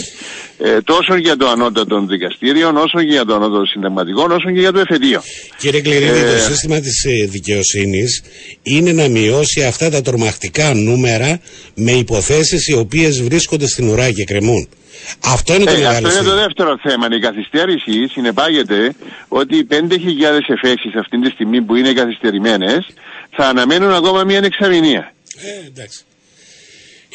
[0.59, 4.73] ε, τόσο για το ανώτατο δικαστήριο όσο και για το ανώτατο συνταγματικό όσο και για
[4.73, 5.23] το εφετείο.
[5.59, 8.23] Κύριε Κληρίδη, Ε, το σύστημα της ε, δικαιοσύνης
[8.63, 11.41] είναι να μειώσει αυτά τα τρομακτικά νούμερα
[11.75, 14.69] με υποθέσεις οι οποίες βρίσκονται στην ουρά και κρεμούν.
[15.25, 16.43] Αυτό είναι το Ε, μεγάλο αυτό είναι το ζήτημα.
[16.43, 17.07] δεύτερο θέμα.
[17.17, 18.95] Η καθυστέρηση συνεπάγεται
[19.29, 22.87] ότι οι 5.000 εφέσεις αυτή τη στιγμή που είναι καθυστερημένες
[23.37, 25.13] θα αναμένουν ακόμα μια εξαμηνία.
[25.37, 26.01] Ε, εντάξει.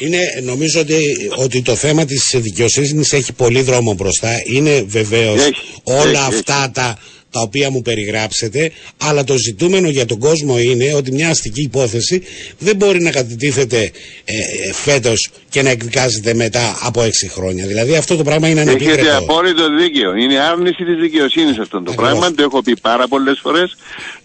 [0.00, 0.98] Είναι, νομίζω ότι,
[1.36, 4.28] ότι το θέμα της δικαιοσύνης έχει πολύ δρόμο μπροστά.
[4.44, 6.98] Είναι βεβαίως Έχει, όλα έχει, αυτά τα,
[7.30, 12.22] τα οποία μου περιγράψετε, αλλά το ζητούμενο για τον κόσμο είναι ότι μια αστική υπόθεση
[12.58, 13.78] δεν μπορεί να κατητίθεται
[14.24, 14.32] ε,
[14.68, 17.66] ε, φέτος και να εκδικάζεται μετά από έξι χρόνια.
[17.66, 19.18] Δηλαδή αυτό το πράγμα είναι Έχετε ανεπίτρεπτο.
[19.18, 20.14] απόλυτο δίκιο.
[20.16, 22.18] Είναι άρνηση της δικαιοσύνης αυτό το Ακριβώς.
[22.18, 22.34] πράγμα.
[22.34, 23.76] Το έχω πει πάρα πολλές φορές.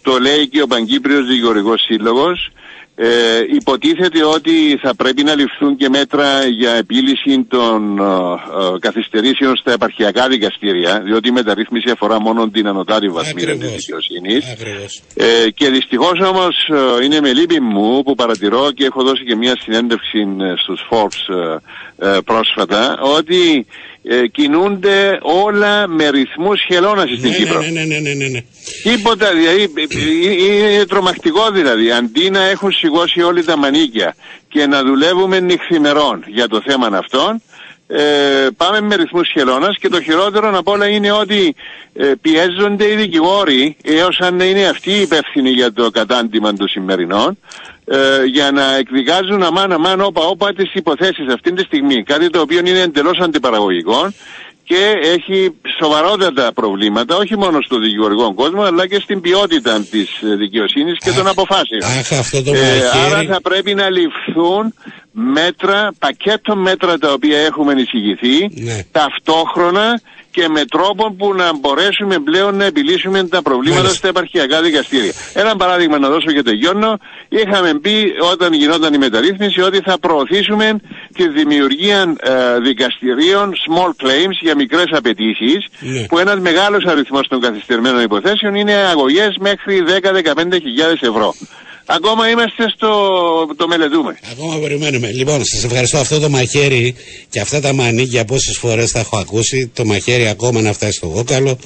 [0.01, 2.51] Το λέει και ο Παγκύπριος Δικηγορικός Σύλλογος.
[2.95, 9.55] Ε, υποτίθεται ότι θα πρέπει να ληφθούν και μέτρα για επίλυση των ε, ε, καθυστερήσεων
[9.55, 13.75] στα επαρχιακά δικαστήρια, διότι η μεταρρύθμιση αφορά μόνο την ανωτάτη βαθμίδα της Ακριβώς.
[13.75, 14.51] δικαιοσύνης.
[14.51, 15.01] Ακριβώς.
[15.15, 16.69] Ε, και δυστυχώς όμως
[17.01, 20.81] ε, είναι με λύπη μου που παρατηρώ και έχω δώσει και μια συνέντευξη ε, στους
[20.89, 21.35] Forbes
[21.97, 23.65] ε, ε, πρόσφατα ότι
[24.03, 27.59] ε, κινούνται όλα με ρυθμούς χελώνας στην Ναι, Κύπρο.
[27.61, 28.39] ναι, ναι, ναι, ναι, ναι, ναι.
[28.83, 31.91] Τίποτα, δηλαδή ε, ε, είναι τρομακτικό δηλαδή.
[31.91, 34.15] Αντί να έχουν σηκώσει όλοι τα μανίκια
[34.49, 37.41] και να δουλεύουμε νυχθημερών για το θέμα αυτόν,
[37.87, 41.55] ε, πάμε με ρυθμούς χελώνας και το χειρότερο απ' όλα είναι ότι
[41.93, 47.37] ε, πιέζονται οι δικηγόροι έως αν είναι αυτοί οι υπεύθυνοι για το κατάντημα των σημερινών
[47.85, 52.39] ε, για να εκδικάζουν αμάν αμάν όπα όπα τις υποθέσεις αυτή τη στιγμή κάτι το
[52.41, 54.11] οποίο είναι εντελώς αντιπαραγωγικό
[54.63, 60.35] και έχει σοβαρότατα προβλήματα όχι μόνο στο δικηγορικό κόσμο αλλά και στην ποιότητα της ε,
[60.35, 61.83] δικαιοσύνης και των αποφάσεων.
[61.83, 63.13] Αχ, αυτό το Ε, μαχαίρι.
[63.13, 64.73] άρα θα πρέπει να ληφθούν
[65.11, 68.79] μέτρα, πακέτο μέτρα τα οποία έχουμε εισηγηθεί Ναι.
[68.91, 70.01] ταυτόχρονα
[70.35, 73.97] και με τρόπο που να μπορέσουμε πλέον να επιλύσουμε τα προβλήματα Μάλιστα.
[73.97, 75.13] στα επαρχιακά δικαστήρια.
[75.33, 76.97] Ένα παράδειγμα να δώσω και τελειώνω.
[77.29, 80.75] Είχαμε πει όταν γινόταν η μεταρρύθμιση ότι θα προωθήσουμε
[81.15, 86.05] τη δημιουργία ε, δικαστηρίων small claims για μικρές απαιτήσεις Ναι.
[86.05, 91.33] που ένας μεγάλος αριθμός των καθυστερημένων υποθέσεων είναι αγωγές μέχρι 10-15 χιλιάδες ευρώ.
[91.85, 92.89] Ακόμα είμαστε στο...
[93.55, 94.17] το μελετούμε.
[94.31, 95.11] Ακόμα περιμένουμε.
[95.11, 96.95] Λοιπόν, σας ευχαριστώ αυτό το μαχαίρι
[97.29, 99.67] και αυτά τα μανίκια πόσες φορές τα έχω ακούσει.
[99.73, 101.57] Το μαχαίρι ακόμα να φτάσει στο γόκαλο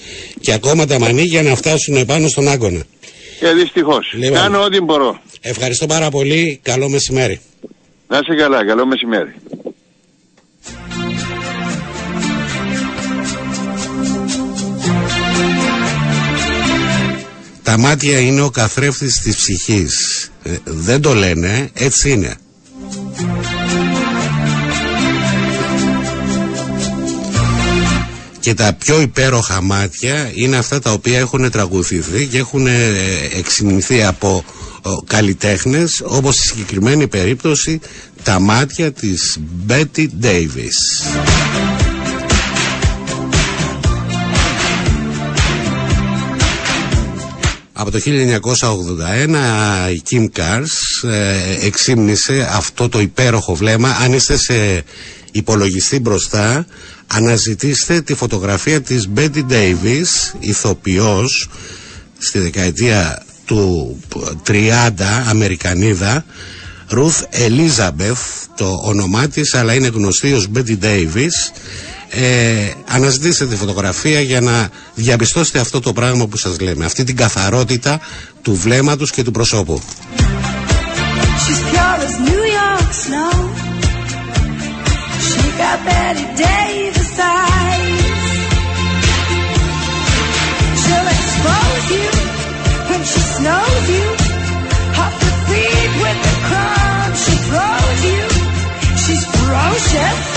[0.42, 2.84] και ακόμα τα μανίκια να φτάσουν επάνω στον άγκονα.
[3.40, 4.14] Ε, δυστυχώς.
[4.14, 4.38] Λοιπόν.
[4.38, 5.20] Κάνω ό,τι μπορώ.
[5.42, 6.60] Ευχαριστώ πάρα πολύ.
[6.64, 7.40] Καλό μεσημέρι.
[8.08, 8.66] Να είσαι καλά.
[8.66, 9.36] Καλό μεσημέρι.
[17.68, 20.30] Τα μάτια είναι ο καθρέφτης της ψυχής.
[20.44, 22.36] Ε, δεν το λένε, έτσι είναι.
[28.40, 32.72] Και τα πιο υπέροχα μάτια είναι αυτά τα οποία έχουν τραγουδηθεί και έχουν ε,
[33.34, 34.44] εξυμνηθεί από
[34.86, 37.80] ε, καλλιτέχνες όπως στη συγκεκριμένη περίπτωση
[38.24, 41.87] τα μάτια της Betty Davis.
[47.80, 53.90] Από το 1981 η Kim Kars ε, εξύμνησε αυτό το υπέροχο βλέμμα.
[53.90, 54.84] Αν είστε σε
[55.32, 56.66] υπολογιστή μπροστά,
[57.08, 61.50] αναζητήστε τη φωτογραφία της Betty Davis, ηθοποιός
[62.18, 63.98] στη δεκαετία του
[64.48, 64.92] 30,
[65.30, 66.26] Αμερικανίδα,
[66.90, 71.36] Ruth Elizabeth το όνομά της αλλά είναι γνωστή ως Betty Davis
[72.10, 77.16] ε, αναζητήστε τη φωτογραφία για να διαπιστώσετε αυτό το πράγμα που σας λέμε αυτή την
[77.16, 78.00] καθαρότητα
[78.42, 79.82] του βλέμματος και του προσώπου
[81.48, 83.36] She's pure as New York snow.
[85.28, 88.06] She got Betty Davis eyes.
[90.82, 92.10] She'll expose you
[92.90, 94.08] when she snows you.
[95.04, 98.24] Off your feet with the crumbs she throws you.
[99.04, 100.37] She's ferocious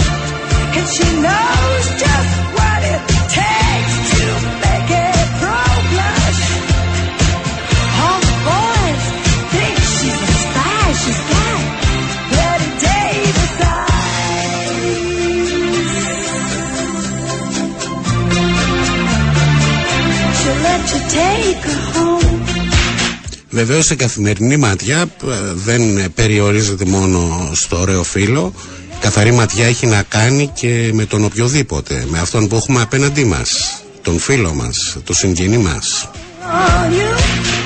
[23.51, 25.07] Βεβαίως σε καθημερινή ματιά ε,
[25.55, 28.55] δεν περιορίζεται μόνο στο ωραίο φύλλο
[29.01, 33.80] καθαρή ματιά έχει να κάνει και με τον οποιοδήποτε με αυτόν που έχουμε απέναντί μας
[34.03, 36.11] τον φίλο μας, τον συγγενή μας
[36.51, 37.59] on you.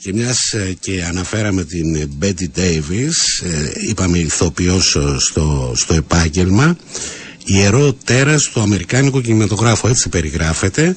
[0.00, 6.76] Και μιας ε, και αναφέραμε την Betty Davis, ε, είπαμε ηθοποιός ε, στο, στο επάγγελμα,
[7.44, 10.96] ιερό τέρας του Αμερικάνικου κινηματογράφου, έτσι περιγράφεται,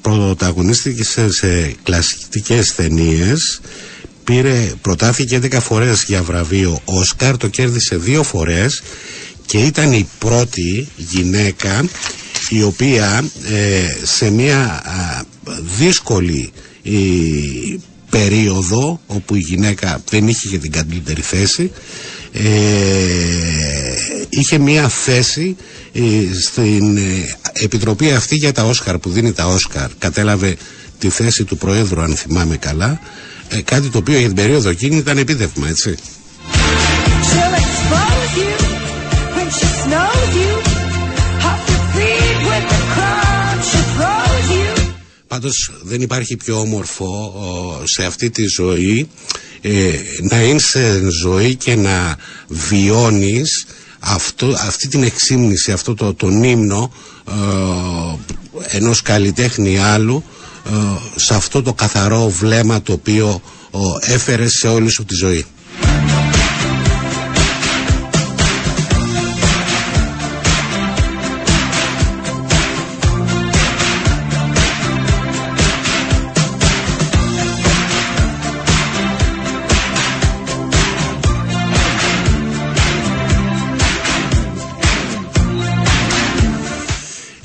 [0.00, 3.60] πρωταγωνίστηκε σε, σε κλασικές ταινίες,
[4.24, 8.82] πήρε, προτάθηκε 11 φορές για βραβείο Όσκαρ, το κέρδισε δύο φορές.
[9.46, 11.84] Και ήταν η πρώτη γυναίκα
[12.48, 15.22] η οποία ε, σε μια α,
[15.78, 16.52] δύσκολη
[16.82, 17.00] η,
[18.12, 21.70] περίοδο όπου η γυναίκα δεν είχε και την καλύτερη θέση
[22.32, 22.42] ε,
[24.28, 25.56] είχε μια θέση
[25.92, 26.00] ε,
[26.40, 29.88] στην ε, επιτροπή αυτή για τα Όσκαρ που δίνει τα Όσκαρ.
[29.98, 30.56] Κατέλαβε
[30.98, 33.00] τη θέση του Προέδρου αν θυμάμαι καλά.
[33.48, 35.96] Ε, κάτι το οποίο για την περίοδο εκείνη ήταν επίδευμα έτσι
[45.32, 49.08] Πάντως δεν υπάρχει πιο όμορφο ο, σε αυτή τη ζωή
[49.60, 49.90] ε,
[50.30, 52.16] να είσαι ζωή και να
[52.48, 53.66] βιώνεις
[53.98, 56.92] αυτό, αυτή την εξύμνηση, αυτό το, τον ύμνο
[57.28, 60.24] ε, ενός καλλιτέχνη άλλου
[60.66, 60.70] ε,
[61.16, 63.42] σε αυτό το καθαρό βλέμμα το οποίο
[64.06, 65.46] ε, έφερε σε όλη σου τη ζωή.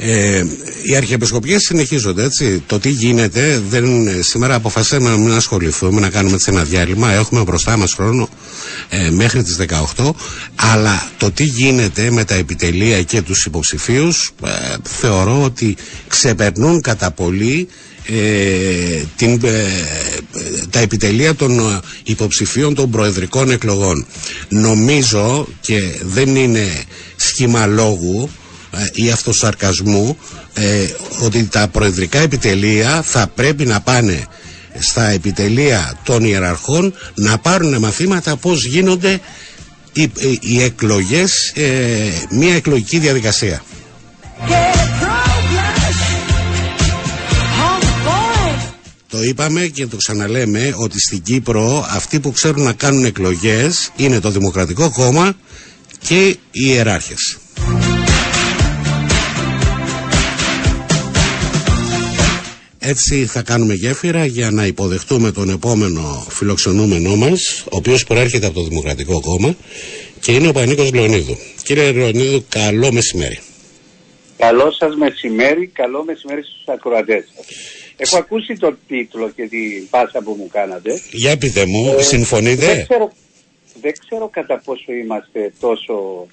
[0.09, 0.43] Ε,
[0.83, 2.63] οι αρχιεπισκοπιές συνεχίζονται έτσι.
[2.67, 3.85] Το τι γίνεται, δεν,
[4.23, 7.11] σήμερα αποφασίσαμε να μην ασχοληθούμε, να κάνουμε έτσι ένα διάλειμμα.
[7.13, 8.29] Έχουμε μπροστά μας χρόνο
[8.89, 9.57] ε, μέχρι τις
[9.95, 10.09] 18.
[10.55, 14.49] Αλλά το τι γίνεται με τα επιτελεία και τους υποψηφίους ε,
[14.83, 15.75] θεωρώ ότι
[16.07, 17.67] ξεπερνούν κατά πολύ
[18.05, 19.67] ε, την, ε,
[20.69, 24.05] τα επιτελεία των ε, υποψηφίων των προεδρικών εκλογών.
[24.49, 26.83] Νομίζω και δεν είναι
[27.15, 28.46] σχήμα λόγου ε,
[28.93, 30.17] ή αυτοσαρκασμού
[30.53, 30.85] ε,
[31.23, 34.25] ότι τα προεδρικά επιτελεία θα πρέπει να πάνε
[34.79, 39.19] στα επιτελεία των ιεραρχών να πάρουν μαθήματα πώς γίνονται
[39.93, 43.63] οι, οι, οι εκλογές, ε, μια εκλογική διαδικασία.
[44.39, 44.53] Get
[45.01, 45.17] pro
[45.49, 46.01] blush.
[47.63, 48.73] All the boys.
[49.09, 54.19] Το είπαμε και το ξαναλέμε ότι στην Κύπρο αυτοί που ξέρουν να κάνουν εκλογές είναι
[54.19, 55.33] το Δημοκρατικό Κόμμα
[56.07, 57.37] και οι ιεράρχες.
[62.89, 68.55] Έτσι θα κάνουμε γέφυρα για να υποδεχτούμε τον επόμενο φιλοξενούμενό μας, ο οποίος προέρχεται από
[68.55, 69.55] το Δημοκρατικό Κόμμα
[70.19, 71.37] και είναι ο Πανίκος Λεωνίδου.
[71.63, 73.39] Κύριε Λεωνίδου, καλό μεσημέρι.
[74.37, 77.45] Καλό σας μεσημέρι, καλό μεσημέρι στους ακροατές σας.
[77.97, 81.01] Έχω ακούσει το τίτλο και την πάσα που μου κάνατε.
[81.11, 83.11] Για πείτε μου, Ε, συμφωνείτε; Δεν ξέρω,
[83.81, 86.27] δεν ξέρω κατά πόσο είμαστε τόσο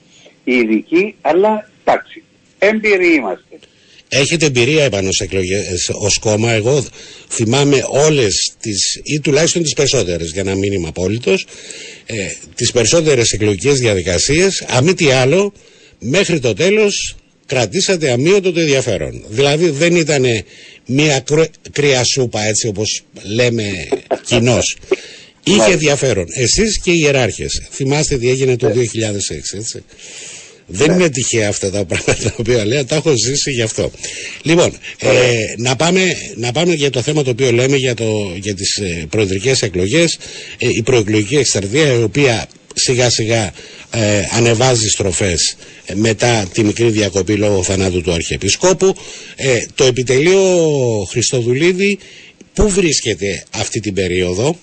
[0.45, 2.23] ειδικοί, αλλά εντάξει,
[2.59, 3.59] έμπειροι είμαστε.
[4.21, 6.53] Έχετε εμπειρία επάνω σε εκλογές ως κόμμα.
[6.53, 6.87] Εγώ
[7.29, 11.47] θυμάμαι όλες τις, ή τουλάχιστον τις περισσότερες, για να μην είμαι απόλυτος,
[12.07, 12.15] ε,
[12.55, 15.53] τις περισσότερες εκλογικές διαδικασίες, αμή τι άλλο,
[15.99, 19.25] μέχρι το τέλος κρατήσατε αμύωτο το ενδιαφέρον.
[19.29, 20.25] Δηλαδή δεν ήταν
[20.87, 23.89] μια κρυ- κρύα σούπα έτσι όπως λέμε
[24.27, 24.77] κοινώς.
[25.47, 26.27] Είχε ενδιαφέρον.
[26.31, 27.63] Εσείς και οι ιεράρχες.
[27.71, 29.85] Θυμάστε τι έγινε το 2006, έτσι.
[30.67, 33.91] Δεν είναι τυχαία αυτά τα πράγματα τα οποία λέω, τα έχω ζήσει γι' αυτό.
[34.43, 35.11] Λοιπόν, ε,
[35.57, 36.01] να, πάμε,
[36.37, 40.19] να πάμε για το θέμα το οποίο λέμε για, το, για τις ε, προεδρικές εκλογές,
[40.59, 43.53] ε, η προεκλογική εξαρτία η οποία σιγά σιγά
[43.91, 45.57] ε, ανεβάζει στροφές
[45.87, 48.95] ε, μετά τη μικρή διακοπή λόγω θανάτου του Αρχιεπισκόπου.
[49.37, 50.41] Ε, το επιτελείο
[51.11, 51.99] Χριστοδουλίδη
[52.55, 54.57] πού βρίσκεται αυτή την περίοδο;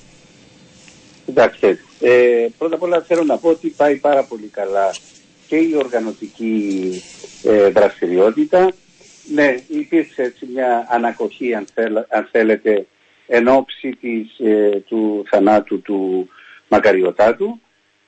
[1.26, 2.10] Κοιτάξτε, ε,
[2.58, 4.96] πρώτα απ' όλα θέλω να πω ότι πάει πάρα πολύ καλά
[5.52, 6.92] και η οργανωτική
[7.44, 8.72] ε, δραστηριότητα.
[9.34, 12.86] Ναι, υπήρξε έτσι μια ανακοχή αν, θέλ- αν θέλετε
[13.28, 16.30] εν ώψη της, ε, του θανάτου του
[16.68, 17.60] Μακαριωτάτου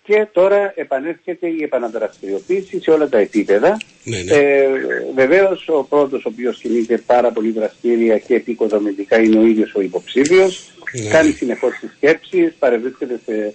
[0.04, 3.78] και τώρα επανέρχεται η επαναδραστηριοποίηση σε όλα τα επίπεδα.
[4.04, 4.36] Ναι, ναι.
[4.36, 4.68] Ε,
[5.16, 9.82] βεβαίως ο πρώτος ο οποίος κινείται πάρα πολύ δραστήρια και επικοδομητικά είναι ο ίδιος ο
[9.82, 10.72] υποψήφιος.
[11.04, 11.10] Ναι.
[11.10, 13.54] Κάνει συνεχώς τις σκέψεις, παρευρίσκεται σε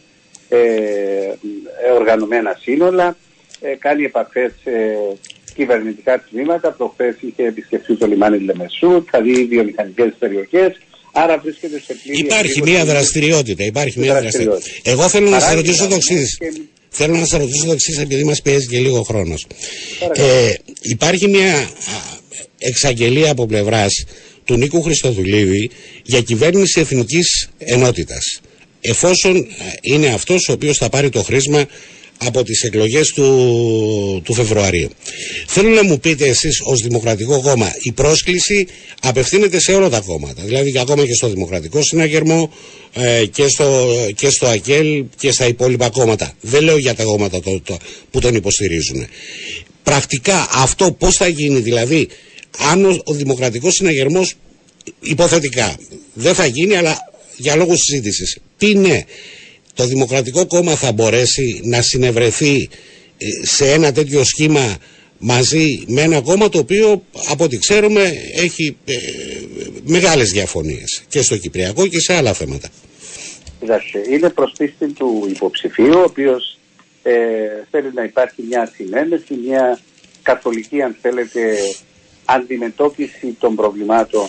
[0.48, 3.16] ε, ε, οργανωμένα σύνολα,
[3.60, 4.70] ε, κάνει επαφές σε
[5.54, 6.72] κυβερνητικά τμήματα.
[6.72, 10.72] Προχθές είχε επισκεφθεί το λιμάνι Λεμεσού, θα δει βιομηχανικές περιοχές.
[11.12, 13.64] Άρα βρίσκεται σε πλήρη Υπάρχει επίγνωση μια δραστηριότητα.
[13.64, 14.50] Υπάρχει μια δραστηριότητα.
[14.54, 14.90] δραστηριότητα.
[14.90, 16.36] Εγώ θέλω να σας Παράλληλα, ρωτήσω το ναι, εξής.
[16.38, 19.46] και- Θέλω να σας ρωτήσω το εξής, επειδή μας πιέζει και λίγο χρόνος.
[19.98, 20.28] Παρακαλώ.
[20.28, 21.66] Ε, υπάρχει μια α,
[22.58, 24.04] εξαγγελία από πλευράς
[24.44, 25.70] του Νίκου Χριστοδουλίδη
[26.02, 28.40] για κυβέρνηση εθνικής ενότητας.
[28.80, 29.42] Εφόσον α,
[29.80, 31.66] είναι αυτός ο οποίος θα πάρει το χρήσμα
[32.18, 34.88] από τις εκλογές του, του Φεβρουαρίου.
[35.46, 38.66] Θέλω να μου πείτε εσείς ως Δημοκρατικό Κόμμα η πρόσκληση
[39.02, 40.42] απευθύνεται σε όλα τα κόμματα.
[40.42, 42.52] Δηλαδή και ακόμα και στο Δημοκρατικό Συναγερμό
[42.92, 46.32] ε, και, στο, και στο ΑΚΕΛ και στα υπόλοιπα κόμματα.
[46.40, 47.76] Δεν λέω για τα κόμματα το, το,
[48.10, 49.06] που τον υποστηρίζουν.
[49.82, 52.08] Πρακτικά αυτό πώς θα γίνει δηλαδή
[52.70, 54.34] αν ο, ο Δημοκρατικός Συναγερμός
[55.00, 55.76] υποθετικά
[56.12, 56.98] δεν θα γίνει αλλά
[57.36, 59.04] για λόγους συζήτησης πει ναι
[59.78, 62.68] το Δημοκρατικό Κόμμα θα μπορέσει να συνευρεθεί
[63.18, 64.76] ε, σε ένα τέτοιο σχήμα
[65.18, 68.94] μαζί με ένα κόμμα το οποίο από ό,τι ξέρουμε έχει ε,
[69.84, 72.68] μεγάλες διαφωνίες και στο Κυπριακό και σε άλλα θέματα.
[73.60, 76.58] Κοιτάξτε, είναι προς πίστη του υποψηφίου, ο οποίος
[77.02, 77.12] ε,
[77.70, 79.80] θέλει να υπάρχει μια συνένεση, μια
[80.22, 81.40] καθολική, αν θέλετε,
[82.24, 84.28] αντιμετώπιση των προβλημάτων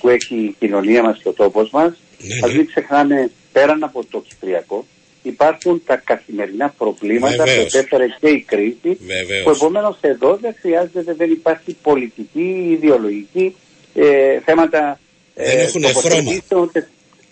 [0.00, 1.92] που έχει η κοινωνία μας και ο τόπος μας.
[2.18, 2.56] Ναι, Ας ναι.
[2.56, 4.86] μην ξεχνάμε, πέραν από το Κυπριακό,
[5.22, 7.72] υπάρχουν τα καθημερινά προβλήματα Βεβαίως.
[7.72, 9.42] που έφερε και η κρίση, Βεβαίως.
[9.44, 13.56] που επομένως εδώ δεν χρειάζεται, δεν υπάρχει πολιτική, ιδεολογική
[13.94, 15.00] ε, θέματα
[15.34, 15.92] Δεν έχουν χρώμα.
[16.02, 16.88] τοποθετήσεων ούτε-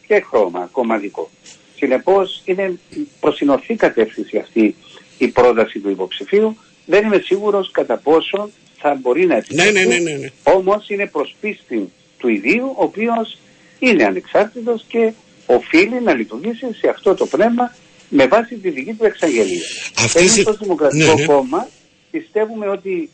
[0.06, 1.30] και χρώμα κομματικό.
[1.76, 2.78] Συνεπώς είναι
[3.20, 4.74] προς την ορθή κατεύθυνση αυτή
[5.18, 6.56] η πρόταση του υποψηφίου.
[6.86, 9.72] Δεν είμαι σίγουρος κατά πόσο θα μπορεί να Ναι, επιτευχθεί.
[9.72, 10.28] ναι, ναι, ναι, ναι.
[10.42, 13.38] Όμως είναι προς πίστη του ιδίου, ο οποίος
[13.78, 15.12] είναι ανεξάρτητος και
[15.56, 17.74] οφείλει να λειτουργήσει σε αυτό το πνεύμα
[18.08, 19.62] με βάση τη δική του εξαγγελία.
[19.96, 21.26] Αυτές Εμείς οι- στο Δημοκρατικό ναι, ναι.
[21.26, 21.68] Κόμμα
[22.10, 23.10] πιστεύουμε ότι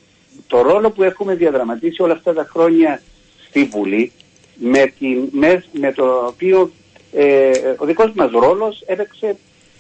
[0.47, 3.03] το ρόλο που έχουμε διαδραματίσει όλα αυτά τα χρόνια
[3.49, 4.13] στη Βουλή
[4.55, 6.73] με, την, με, με το οποίο
[7.13, 9.37] ε, ο δικός μας ρόλος έπαιξε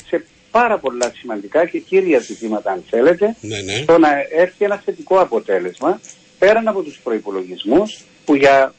[0.09, 3.84] σε πάρα πολλά σημαντικά και κύρια ζητήματα αν θέλετε Ναι, ναι.
[3.86, 6.00] το να έρθει ένα θετικό αποτέλεσμα
[6.38, 8.74] πέραν από τους προϋπολογισμούς που, για,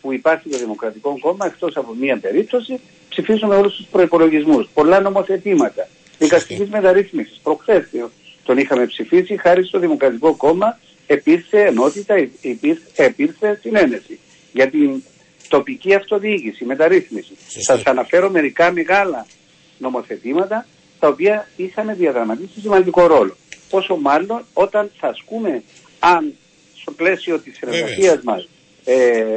[0.00, 4.68] που υπάρχει το Δημοκρατικό Κόμμα εκτός από μία περίπτωση ψηφίζουμε όλους τους προϋπολογισμούς.
[4.74, 5.88] Πολλά νομοθετήματα.
[6.18, 7.40] Δικαστικής μεταρρύθμισης.
[7.42, 7.84] Προχθές
[8.44, 14.18] τον είχαμε ψηφίσει χάρη στο Δημοκρατικό Κόμμα επήρθε ενότητα, υπήρ- επήρθε συνένεση
[14.52, 15.02] για την
[15.48, 17.32] τοπική αυτοδιοίκηση, μεταρρύθμιση.
[17.48, 17.72] Σωστά.
[17.72, 19.26] Θα σας αναφέρω μερικά μεγάλα
[19.78, 20.66] νομοθετήματα
[20.98, 23.36] τα οποία είχαν διαδραματίσει σημαντικό ρόλο.
[23.70, 25.62] Πόσο μάλλον όταν θα ασκούμε
[25.98, 26.34] αν
[26.80, 28.48] στο πλαίσιο της εργασίας μας
[28.84, 28.94] ε,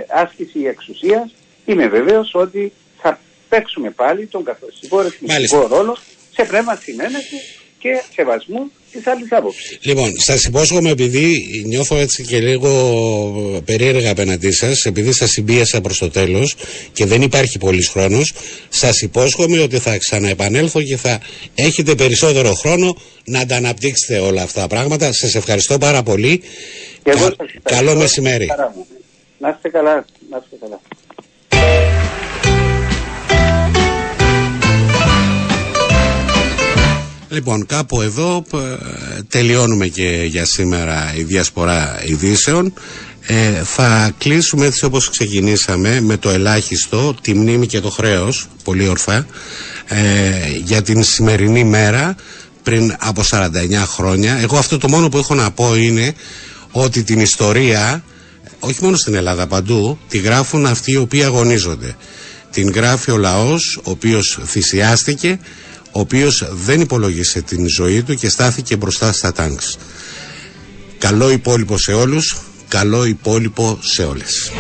[0.08, 1.34] άσκηση εξουσίας
[1.66, 2.72] είμαι βέβαιος ότι
[3.02, 3.20] θα
[3.50, 5.68] παίξουμε πάλι τον καθοριστικό ρυθμιστικό Μάλιστα.
[5.70, 5.98] ρόλο
[6.36, 7.36] σε πνεύμα συνένεση
[7.80, 9.78] και σεβασμού της άλλης άποψης.
[9.82, 15.98] Λοιπόν, σας υπόσχομαι, επειδή νιώθω έτσι και λίγο περίεργα απέναντί σας, επειδή σας συμπίεσα προς
[15.98, 16.56] το τέλος
[16.94, 18.34] και δεν υπάρχει πολλή χρόνος,
[18.70, 21.20] σας υπόσχομαι ότι θα ξαναεπανέλθω και θα
[21.56, 25.12] έχετε περισσότερο χρόνο να τα αναπτύξετε όλα αυτά τα πράγματα.
[25.14, 26.38] Σας ευχαριστώ πάρα πολύ.
[27.04, 27.60] Και εγώ Κα- σας ευχαριστώ.
[27.64, 28.48] καλό μεσημέρι.
[28.48, 28.88] Χαρά μου.
[29.44, 30.06] Να είστε καλά.
[37.30, 38.46] Λοιπόν, κάπου εδώ
[39.28, 42.74] τελειώνουμε και για σήμερα η διασπορά ειδήσεων.
[43.22, 48.88] Ε, θα κλείσουμε έτσι όπως ξεκινήσαμε με το ελάχιστο, τη μνήμη και το χρέος, πολύ
[48.88, 49.26] ορφά,
[49.88, 52.16] ε, για την σημερινή μέρα
[52.64, 54.36] πριν από 49 χρόνια.
[54.36, 56.14] Εγώ αυτό το μόνο που έχω να πω είναι
[56.72, 58.04] ότι την ιστορία
[58.66, 61.96] όχι μόνο στην Ελλάδα παντού, τη γράφουν αυτοί οι οποίοι αγωνίζονται.
[62.52, 65.40] Την γράφει ο λαός, ο οποίος θυσιάστηκε,
[65.92, 69.78] ο οποίος δεν υπολόγισε την ζωή του και στάθηκε μπροστά στα τάγκς.
[70.98, 72.38] Καλό υπόλοιπο σε όλους,
[72.68, 74.52] καλό υπόλοιπο σε όλες.